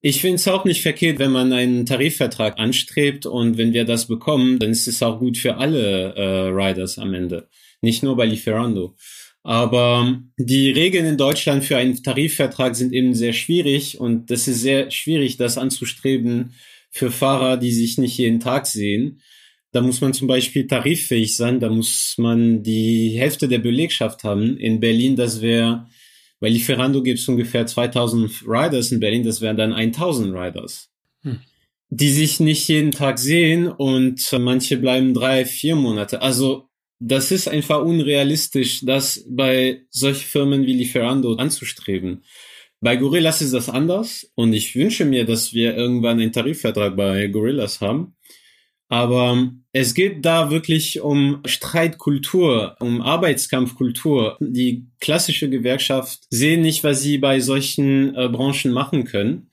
[0.00, 4.06] Ich finde es auch nicht verkehrt, wenn man einen Tarifvertrag anstrebt und wenn wir das
[4.06, 7.48] bekommen, dann ist es auch gut für alle äh, Riders am Ende.
[7.80, 8.96] Nicht nur bei Lieferando.
[9.44, 14.62] Aber die Regeln in Deutschland für einen Tarifvertrag sind eben sehr schwierig und das ist
[14.62, 16.54] sehr schwierig, das anzustreben
[16.90, 19.20] für Fahrer, die sich nicht jeden Tag sehen.
[19.70, 24.56] Da muss man zum Beispiel tariffähig sein, da muss man die Hälfte der Belegschaft haben.
[24.56, 25.88] In Berlin, das wäre,
[26.40, 30.88] bei Lieferando gibt es ungefähr 2000 Riders in Berlin, das wären dann 1000 Riders.
[31.22, 31.40] Hm.
[31.90, 36.22] Die sich nicht jeden Tag sehen und manche bleiben drei, vier Monate.
[36.22, 36.70] Also
[37.06, 42.24] das ist einfach unrealistisch, das bei solchen Firmen wie Lieferando anzustreben.
[42.80, 47.26] Bei Gorillas ist das anders und ich wünsche mir, dass wir irgendwann einen Tarifvertrag bei
[47.26, 48.16] Gorillas haben.
[48.88, 54.38] Aber es geht da wirklich um Streitkultur, um Arbeitskampfkultur.
[54.40, 59.50] Die klassische Gewerkschaft sehen nicht, was sie bei solchen äh, Branchen machen können.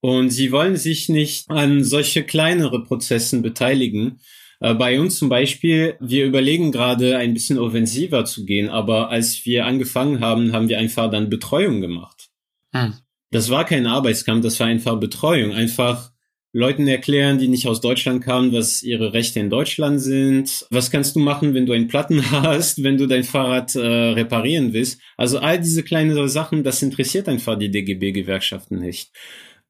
[0.00, 4.20] Und sie wollen sich nicht an solche kleinere Prozessen beteiligen.
[4.60, 9.44] Äh, bei uns zum Beispiel, wir überlegen gerade ein bisschen offensiver zu gehen, aber als
[9.44, 12.28] wir angefangen haben, haben wir einfach dann Betreuung gemacht.
[12.72, 12.94] Hm.
[13.30, 15.52] Das war kein Arbeitskampf, das war einfach Betreuung.
[15.52, 16.12] Einfach
[16.52, 20.66] Leuten erklären, die nicht aus Deutschland kamen, was ihre Rechte in Deutschland sind.
[20.70, 24.72] Was kannst du machen, wenn du einen Platten hast, wenn du dein Fahrrad äh, reparieren
[24.72, 25.00] willst?
[25.16, 29.12] Also all diese kleinen Sachen, das interessiert einfach die DGB-Gewerkschaften nicht.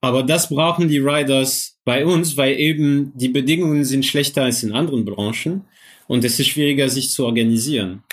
[0.00, 4.72] Aber das brauchen die Riders bei uns, weil eben die Bedingungen sind schlechter als in
[4.72, 5.64] anderen Branchen
[6.06, 8.04] und es ist schwieriger, sich zu organisieren.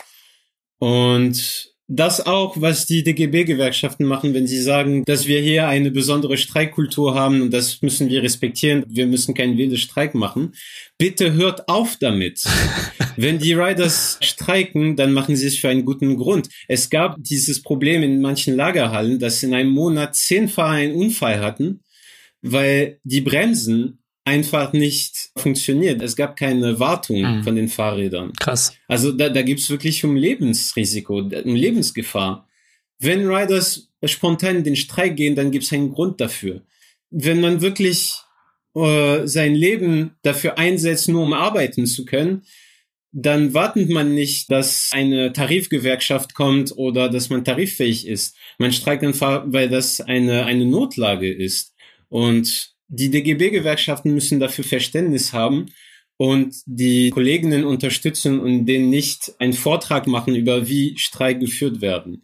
[0.79, 6.36] Und das auch, was die DGB-Gewerkschaften machen, wenn sie sagen, dass wir hier eine besondere
[6.36, 10.53] Streikkultur haben und das müssen wir respektieren, wir müssen keinen wilden Streik machen.
[10.97, 12.41] Bitte hört auf damit.
[13.17, 16.49] wenn die Riders streiken, dann machen sie es für einen guten Grund.
[16.67, 21.39] Es gab dieses Problem in manchen Lagerhallen, dass in einem Monat zehn Fahrer einen Unfall
[21.39, 21.81] hatten,
[22.41, 26.01] weil die Bremsen einfach nicht funktioniert.
[26.01, 27.43] Es gab keine Wartung mhm.
[27.43, 28.34] von den Fahrrädern.
[28.39, 28.73] Krass.
[28.88, 32.47] Also da, da gibt es wirklich um Lebensrisiko, um Lebensgefahr.
[32.99, 36.63] Wenn Riders spontan in den Streik gehen, dann gibt es einen Grund dafür.
[37.11, 38.15] Wenn man wirklich
[38.76, 42.43] äh, sein Leben dafür einsetzt, nur um arbeiten zu können,
[43.11, 48.36] dann wartet man nicht, dass eine Tarifgewerkschaft kommt oder dass man tariffähig ist.
[48.57, 51.73] Man streikt einfach, weil das eine, eine Notlage ist.
[52.09, 55.67] Und die DGB-Gewerkschaften müssen dafür Verständnis haben
[56.17, 62.23] und die Kolleginnen unterstützen und denen nicht einen Vortrag machen über wie Streik geführt werden.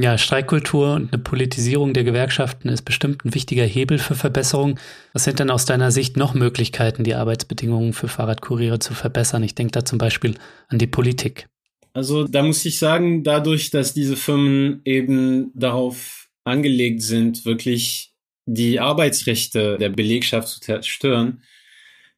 [0.00, 4.78] Ja, Streikkultur und eine Politisierung der Gewerkschaften ist bestimmt ein wichtiger Hebel für Verbesserung.
[5.12, 9.42] Was sind denn aus deiner Sicht noch Möglichkeiten, die Arbeitsbedingungen für Fahrradkuriere zu verbessern?
[9.42, 10.36] Ich denke da zum Beispiel
[10.68, 11.48] an die Politik.
[11.94, 18.07] Also da muss ich sagen, dadurch, dass diese Firmen eben darauf angelegt sind, wirklich
[18.48, 21.42] die Arbeitsrechte der Belegschaft zu zerstören.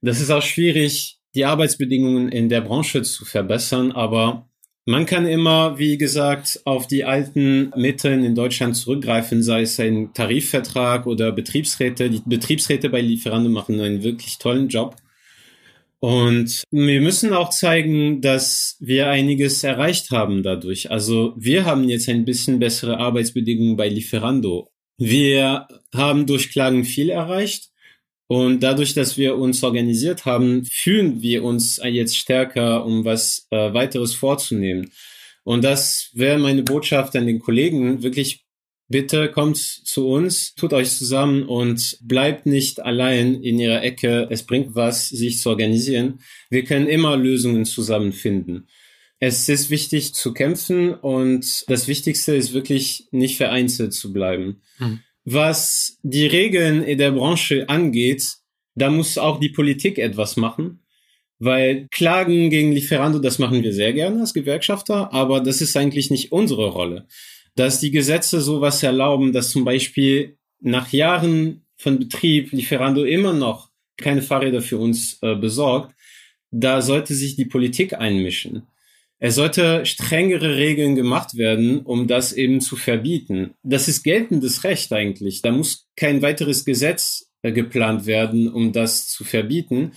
[0.00, 4.48] Das ist auch schwierig, die Arbeitsbedingungen in der Branche zu verbessern, aber
[4.86, 10.14] man kann immer, wie gesagt, auf die alten Mittel in Deutschland zurückgreifen, sei es ein
[10.14, 12.08] Tarifvertrag oder Betriebsräte.
[12.10, 14.96] Die Betriebsräte bei Lieferando machen einen wirklich tollen Job.
[16.00, 20.90] Und wir müssen auch zeigen, dass wir einiges erreicht haben dadurch.
[20.90, 24.69] Also wir haben jetzt ein bisschen bessere Arbeitsbedingungen bei Lieferando.
[25.01, 27.70] Wir haben durch Klagen viel erreicht.
[28.26, 33.72] Und dadurch, dass wir uns organisiert haben, fühlen wir uns jetzt stärker, um was äh,
[33.72, 34.92] weiteres vorzunehmen.
[35.42, 38.03] Und das wäre meine Botschaft an den Kollegen.
[38.03, 38.44] Wirklich,
[38.88, 44.28] bitte kommt zu uns, tut euch zusammen und bleibt nicht allein in ihrer Ecke.
[44.30, 46.20] Es bringt was, sich zu organisieren.
[46.51, 48.68] Wir können immer Lösungen zusammenfinden.
[49.20, 54.62] Es ist wichtig zu kämpfen und das Wichtigste ist wirklich nicht vereinzelt zu bleiben.
[54.78, 55.00] Hm.
[55.24, 58.38] Was die Regeln in der Branche angeht,
[58.74, 60.80] da muss auch die Politik etwas machen,
[61.38, 66.10] weil Klagen gegen Lieferando, das machen wir sehr gerne als Gewerkschafter, aber das ist eigentlich
[66.10, 67.06] nicht unsere Rolle.
[67.54, 73.68] Dass die Gesetze sowas erlauben, dass zum Beispiel nach Jahren von Betrieb Lieferando immer noch
[73.98, 75.94] keine Fahrräder für uns äh, besorgt,
[76.50, 78.66] da sollte sich die Politik einmischen.
[79.22, 83.50] Es sollte strengere Regeln gemacht werden, um das eben zu verbieten.
[83.62, 85.42] Das ist geltendes Recht eigentlich.
[85.42, 89.92] Da muss kein weiteres Gesetz äh, geplant werden, um das zu verbieten.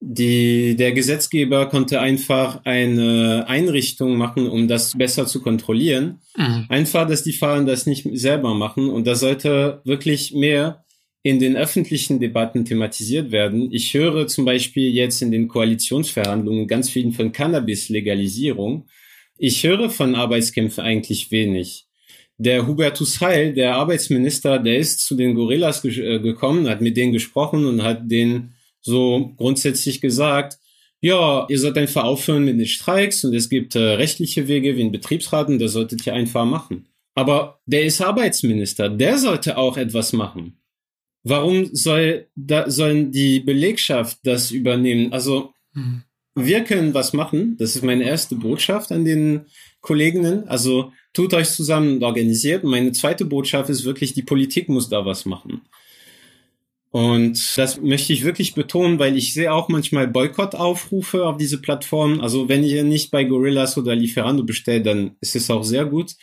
[0.00, 6.20] Die, der Gesetzgeber konnte einfach eine Einrichtung machen, um das besser zu kontrollieren.
[6.36, 6.66] Mhm.
[6.68, 8.90] Einfach, dass die Fahrer das nicht selber machen.
[8.90, 10.84] Und das sollte wirklich mehr
[11.26, 13.72] in den öffentlichen Debatten thematisiert werden.
[13.72, 18.86] Ich höre zum Beispiel jetzt in den Koalitionsverhandlungen ganz viel von Cannabis-Legalisierung.
[19.36, 21.88] Ich höre von Arbeitskämpfen eigentlich wenig.
[22.38, 26.96] Der Hubertus Heil, der Arbeitsminister, der ist zu den Gorillas ge äh, gekommen, hat mit
[26.96, 30.58] denen gesprochen und hat denen so grundsätzlich gesagt,
[31.00, 34.84] ja, ihr sollt einfach aufhören mit den Streiks und es gibt äh, rechtliche Wege wie
[34.84, 36.86] ein Betriebsrat und das solltet ihr einfach machen.
[37.16, 40.60] Aber der ist Arbeitsminister, der sollte auch etwas machen.
[41.28, 45.12] Warum soll da, sollen die Belegschaft das übernehmen?
[45.12, 46.02] Also mhm.
[46.36, 47.56] wir können was machen.
[47.58, 49.46] Das ist meine erste Botschaft an den
[49.80, 50.46] Kolleginnen.
[50.46, 52.62] Also tut euch zusammen und organisiert.
[52.62, 55.62] Und meine zweite Botschaft ist wirklich, die Politik muss da was machen.
[56.92, 62.20] Und das möchte ich wirklich betonen, weil ich sehe auch manchmal Boykottaufrufe auf diese Plattformen.
[62.20, 66.14] Also wenn ihr nicht bei Gorillas oder Lieferando bestellt, dann ist es auch sehr gut.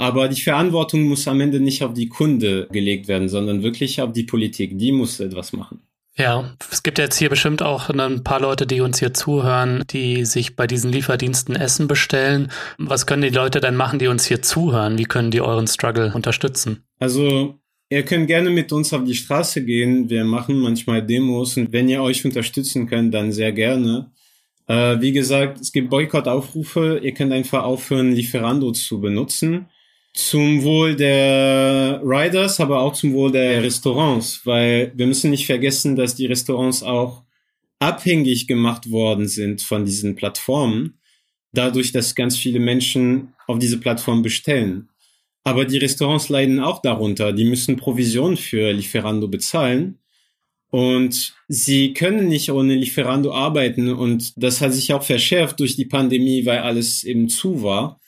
[0.00, 4.12] Aber die Verantwortung muss am Ende nicht auf die Kunde gelegt werden, sondern wirklich auf
[4.12, 4.78] die Politik.
[4.78, 5.82] Die muss etwas machen.
[6.16, 10.24] Ja, es gibt jetzt hier bestimmt auch ein paar Leute, die uns hier zuhören, die
[10.24, 12.50] sich bei diesen Lieferdiensten Essen bestellen.
[12.78, 14.96] Was können die Leute denn machen, die uns hier zuhören?
[14.96, 16.82] Wie können die euren Struggle unterstützen?
[16.98, 17.56] Also
[17.92, 20.08] Ihr könnt gerne mit uns auf die Straße gehen.
[20.08, 24.12] Wir machen manchmal Demos und wenn ihr euch unterstützen könnt, dann sehr gerne.
[24.68, 27.00] Äh, wie gesagt, es gibt Boykottaufrufe.
[27.02, 29.66] Ihr könnt einfach aufhören, Lieferando zu benutzen
[30.12, 35.96] zum Wohl der Riders, aber auch zum Wohl der Restaurants, weil wir müssen nicht vergessen,
[35.96, 37.24] dass die Restaurants auch
[37.78, 40.98] abhängig gemacht worden sind von diesen Plattformen,
[41.52, 44.88] dadurch, dass ganz viele Menschen auf diese Plattform bestellen.
[45.44, 47.32] Aber die Restaurants leiden auch darunter.
[47.32, 49.98] Die müssen Provision für Lieferando bezahlen.
[50.70, 53.88] Und sie können nicht ohne Lieferando arbeiten.
[53.90, 57.99] Und das hat sich auch verschärft durch die Pandemie, weil alles eben zu war.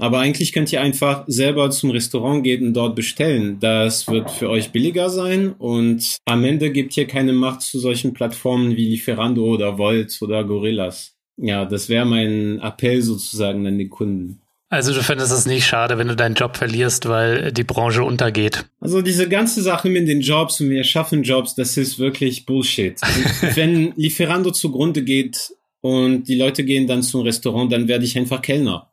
[0.00, 3.58] Aber eigentlich könnt ihr einfach selber zum Restaurant gehen und dort bestellen.
[3.60, 8.12] Das wird für euch billiger sein und am Ende gibt ihr keine Macht zu solchen
[8.12, 11.16] Plattformen wie Lieferando oder Volt oder Gorillas.
[11.36, 14.42] Ja, das wäre mein Appell sozusagen an die Kunden.
[14.72, 18.66] Also du findest es nicht schade, wenn du deinen Job verlierst, weil die Branche untergeht.
[18.80, 23.00] Also diese ganze Sache mit den Jobs und wir schaffen Jobs, das ist wirklich Bullshit.
[23.54, 28.42] wenn Lieferando zugrunde geht und die Leute gehen dann zum Restaurant, dann werde ich einfach
[28.42, 28.89] Kellner.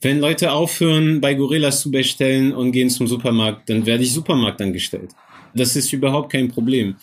[0.00, 5.10] Wenn Leute aufhören, bei Gorillas zu bestellen und gehen zum Supermarkt, dann werde ich Supermarktangestellt.
[5.54, 6.96] Das ist überhaupt kein Problem.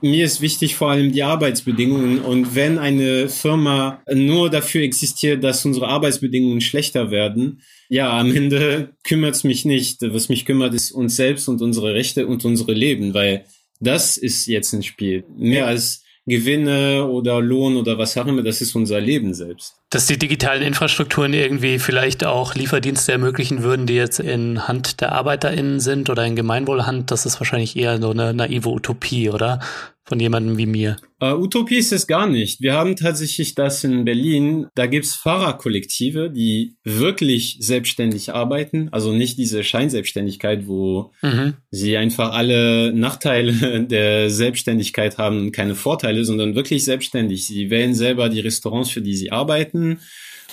[0.00, 5.64] Mir ist wichtig vor allem die Arbeitsbedingungen und wenn eine Firma nur dafür existiert, dass
[5.64, 9.98] unsere Arbeitsbedingungen schlechter werden, ja, am Ende kümmert es mich nicht.
[10.00, 13.44] Was mich kümmert, ist uns selbst und unsere Rechte und unsere Leben, weil
[13.78, 15.24] das ist jetzt ein Spiel.
[15.36, 19.81] Mehr als Gewinne oder Lohn oder was auch immer, das ist unser Leben selbst.
[19.92, 25.12] Dass die digitalen Infrastrukturen irgendwie vielleicht auch Lieferdienste ermöglichen würden, die jetzt in Hand der
[25.12, 29.60] ArbeiterInnen sind oder in Gemeinwohlhand, das ist wahrscheinlich eher so eine naive Utopie, oder?
[30.04, 30.96] von jemandem wie mir?
[31.22, 32.60] Uh, Utopie ist es gar nicht.
[32.60, 34.66] Wir haben tatsächlich das in Berlin.
[34.74, 38.88] Da gibt's Fahrerkollektive, die wirklich selbstständig arbeiten.
[38.90, 41.54] Also nicht diese Scheinselbstständigkeit, wo mhm.
[41.70, 47.46] sie einfach alle Nachteile der Selbstständigkeit haben und keine Vorteile, sondern wirklich selbstständig.
[47.46, 49.81] Sie wählen selber die Restaurants, für die sie arbeiten.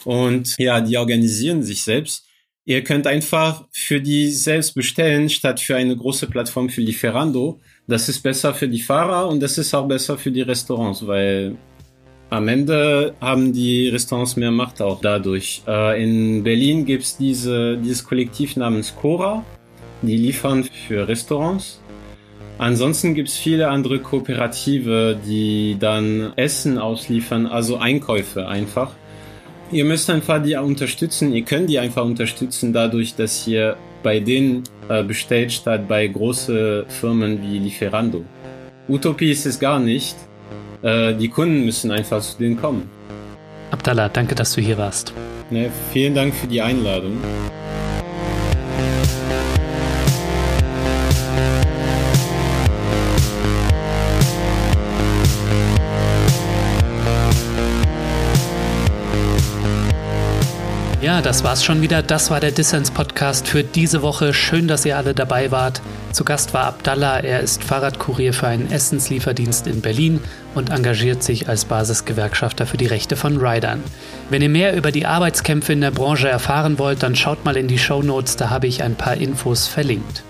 [0.05, 2.25] Und ja, die organisieren sich selbst.
[2.65, 7.59] Ihr könnt einfach für die selbst bestellen, statt für eine große Plattform für Lieferando.
[7.87, 11.55] Das ist besser für die Fahrer und das ist auch besser für die Restaurants, weil
[12.29, 15.63] am Ende haben die Restaurants mehr Macht auch dadurch.
[15.67, 19.43] Äh, in Berlin gibt's diese, dieses Kollektiv namens Cora,
[20.03, 21.81] die liefern für Restaurants.
[22.59, 28.91] Ansonsten gibt's viele andere Kooperative, die dann Essen ausliefern, also Einkäufe einfach.
[29.71, 34.63] Ihr müsst einfach die unterstützen, ihr könnt die einfach unterstützen dadurch, dass ihr bei denen
[34.87, 38.25] äh, bestellt statt bei großen Firmen wie Lieferando.
[38.87, 40.15] Utopie ist es gar nicht.
[40.81, 42.89] Äh, die Kunden müssen einfach zu denen kommen.
[43.69, 45.13] Abdallah, danke, dass du hier warst.
[45.51, 47.17] Ne, vielen Dank für die Einladung.
[61.09, 62.03] Ja, das war's schon wieder.
[62.03, 64.31] Das war der Dissens Podcast für diese Woche.
[64.31, 65.81] Schön, dass ihr alle dabei wart.
[66.11, 67.21] Zu Gast war Abdallah.
[67.21, 70.21] Er ist Fahrradkurier für einen Essenslieferdienst in Berlin
[70.53, 73.79] und engagiert sich als Basisgewerkschafter für die Rechte von Riders.
[74.29, 77.67] Wenn ihr mehr über die Arbeitskämpfe in der Branche erfahren wollt, dann schaut mal in
[77.67, 78.35] die Show Notes.
[78.35, 80.21] Da habe ich ein paar Infos verlinkt.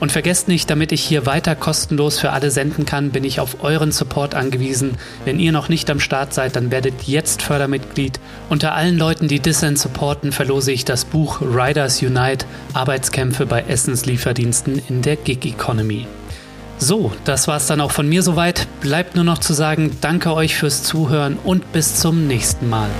[0.00, 3.62] Und vergesst nicht, damit ich hier weiter kostenlos für alle senden kann, bin ich auf
[3.62, 4.96] euren Support angewiesen.
[5.24, 8.18] Wenn ihr noch nicht am Start seid, dann werdet jetzt Fördermitglied.
[8.50, 14.82] Unter allen Leuten, die Dissent supporten, verlose ich das Buch Riders Unite Arbeitskämpfe bei Essenslieferdiensten
[14.88, 16.06] in der Gig Economy.
[16.78, 18.66] So, das war's dann auch von mir soweit.
[18.80, 22.90] Bleibt nur noch zu sagen, danke euch fürs Zuhören und bis zum nächsten Mal.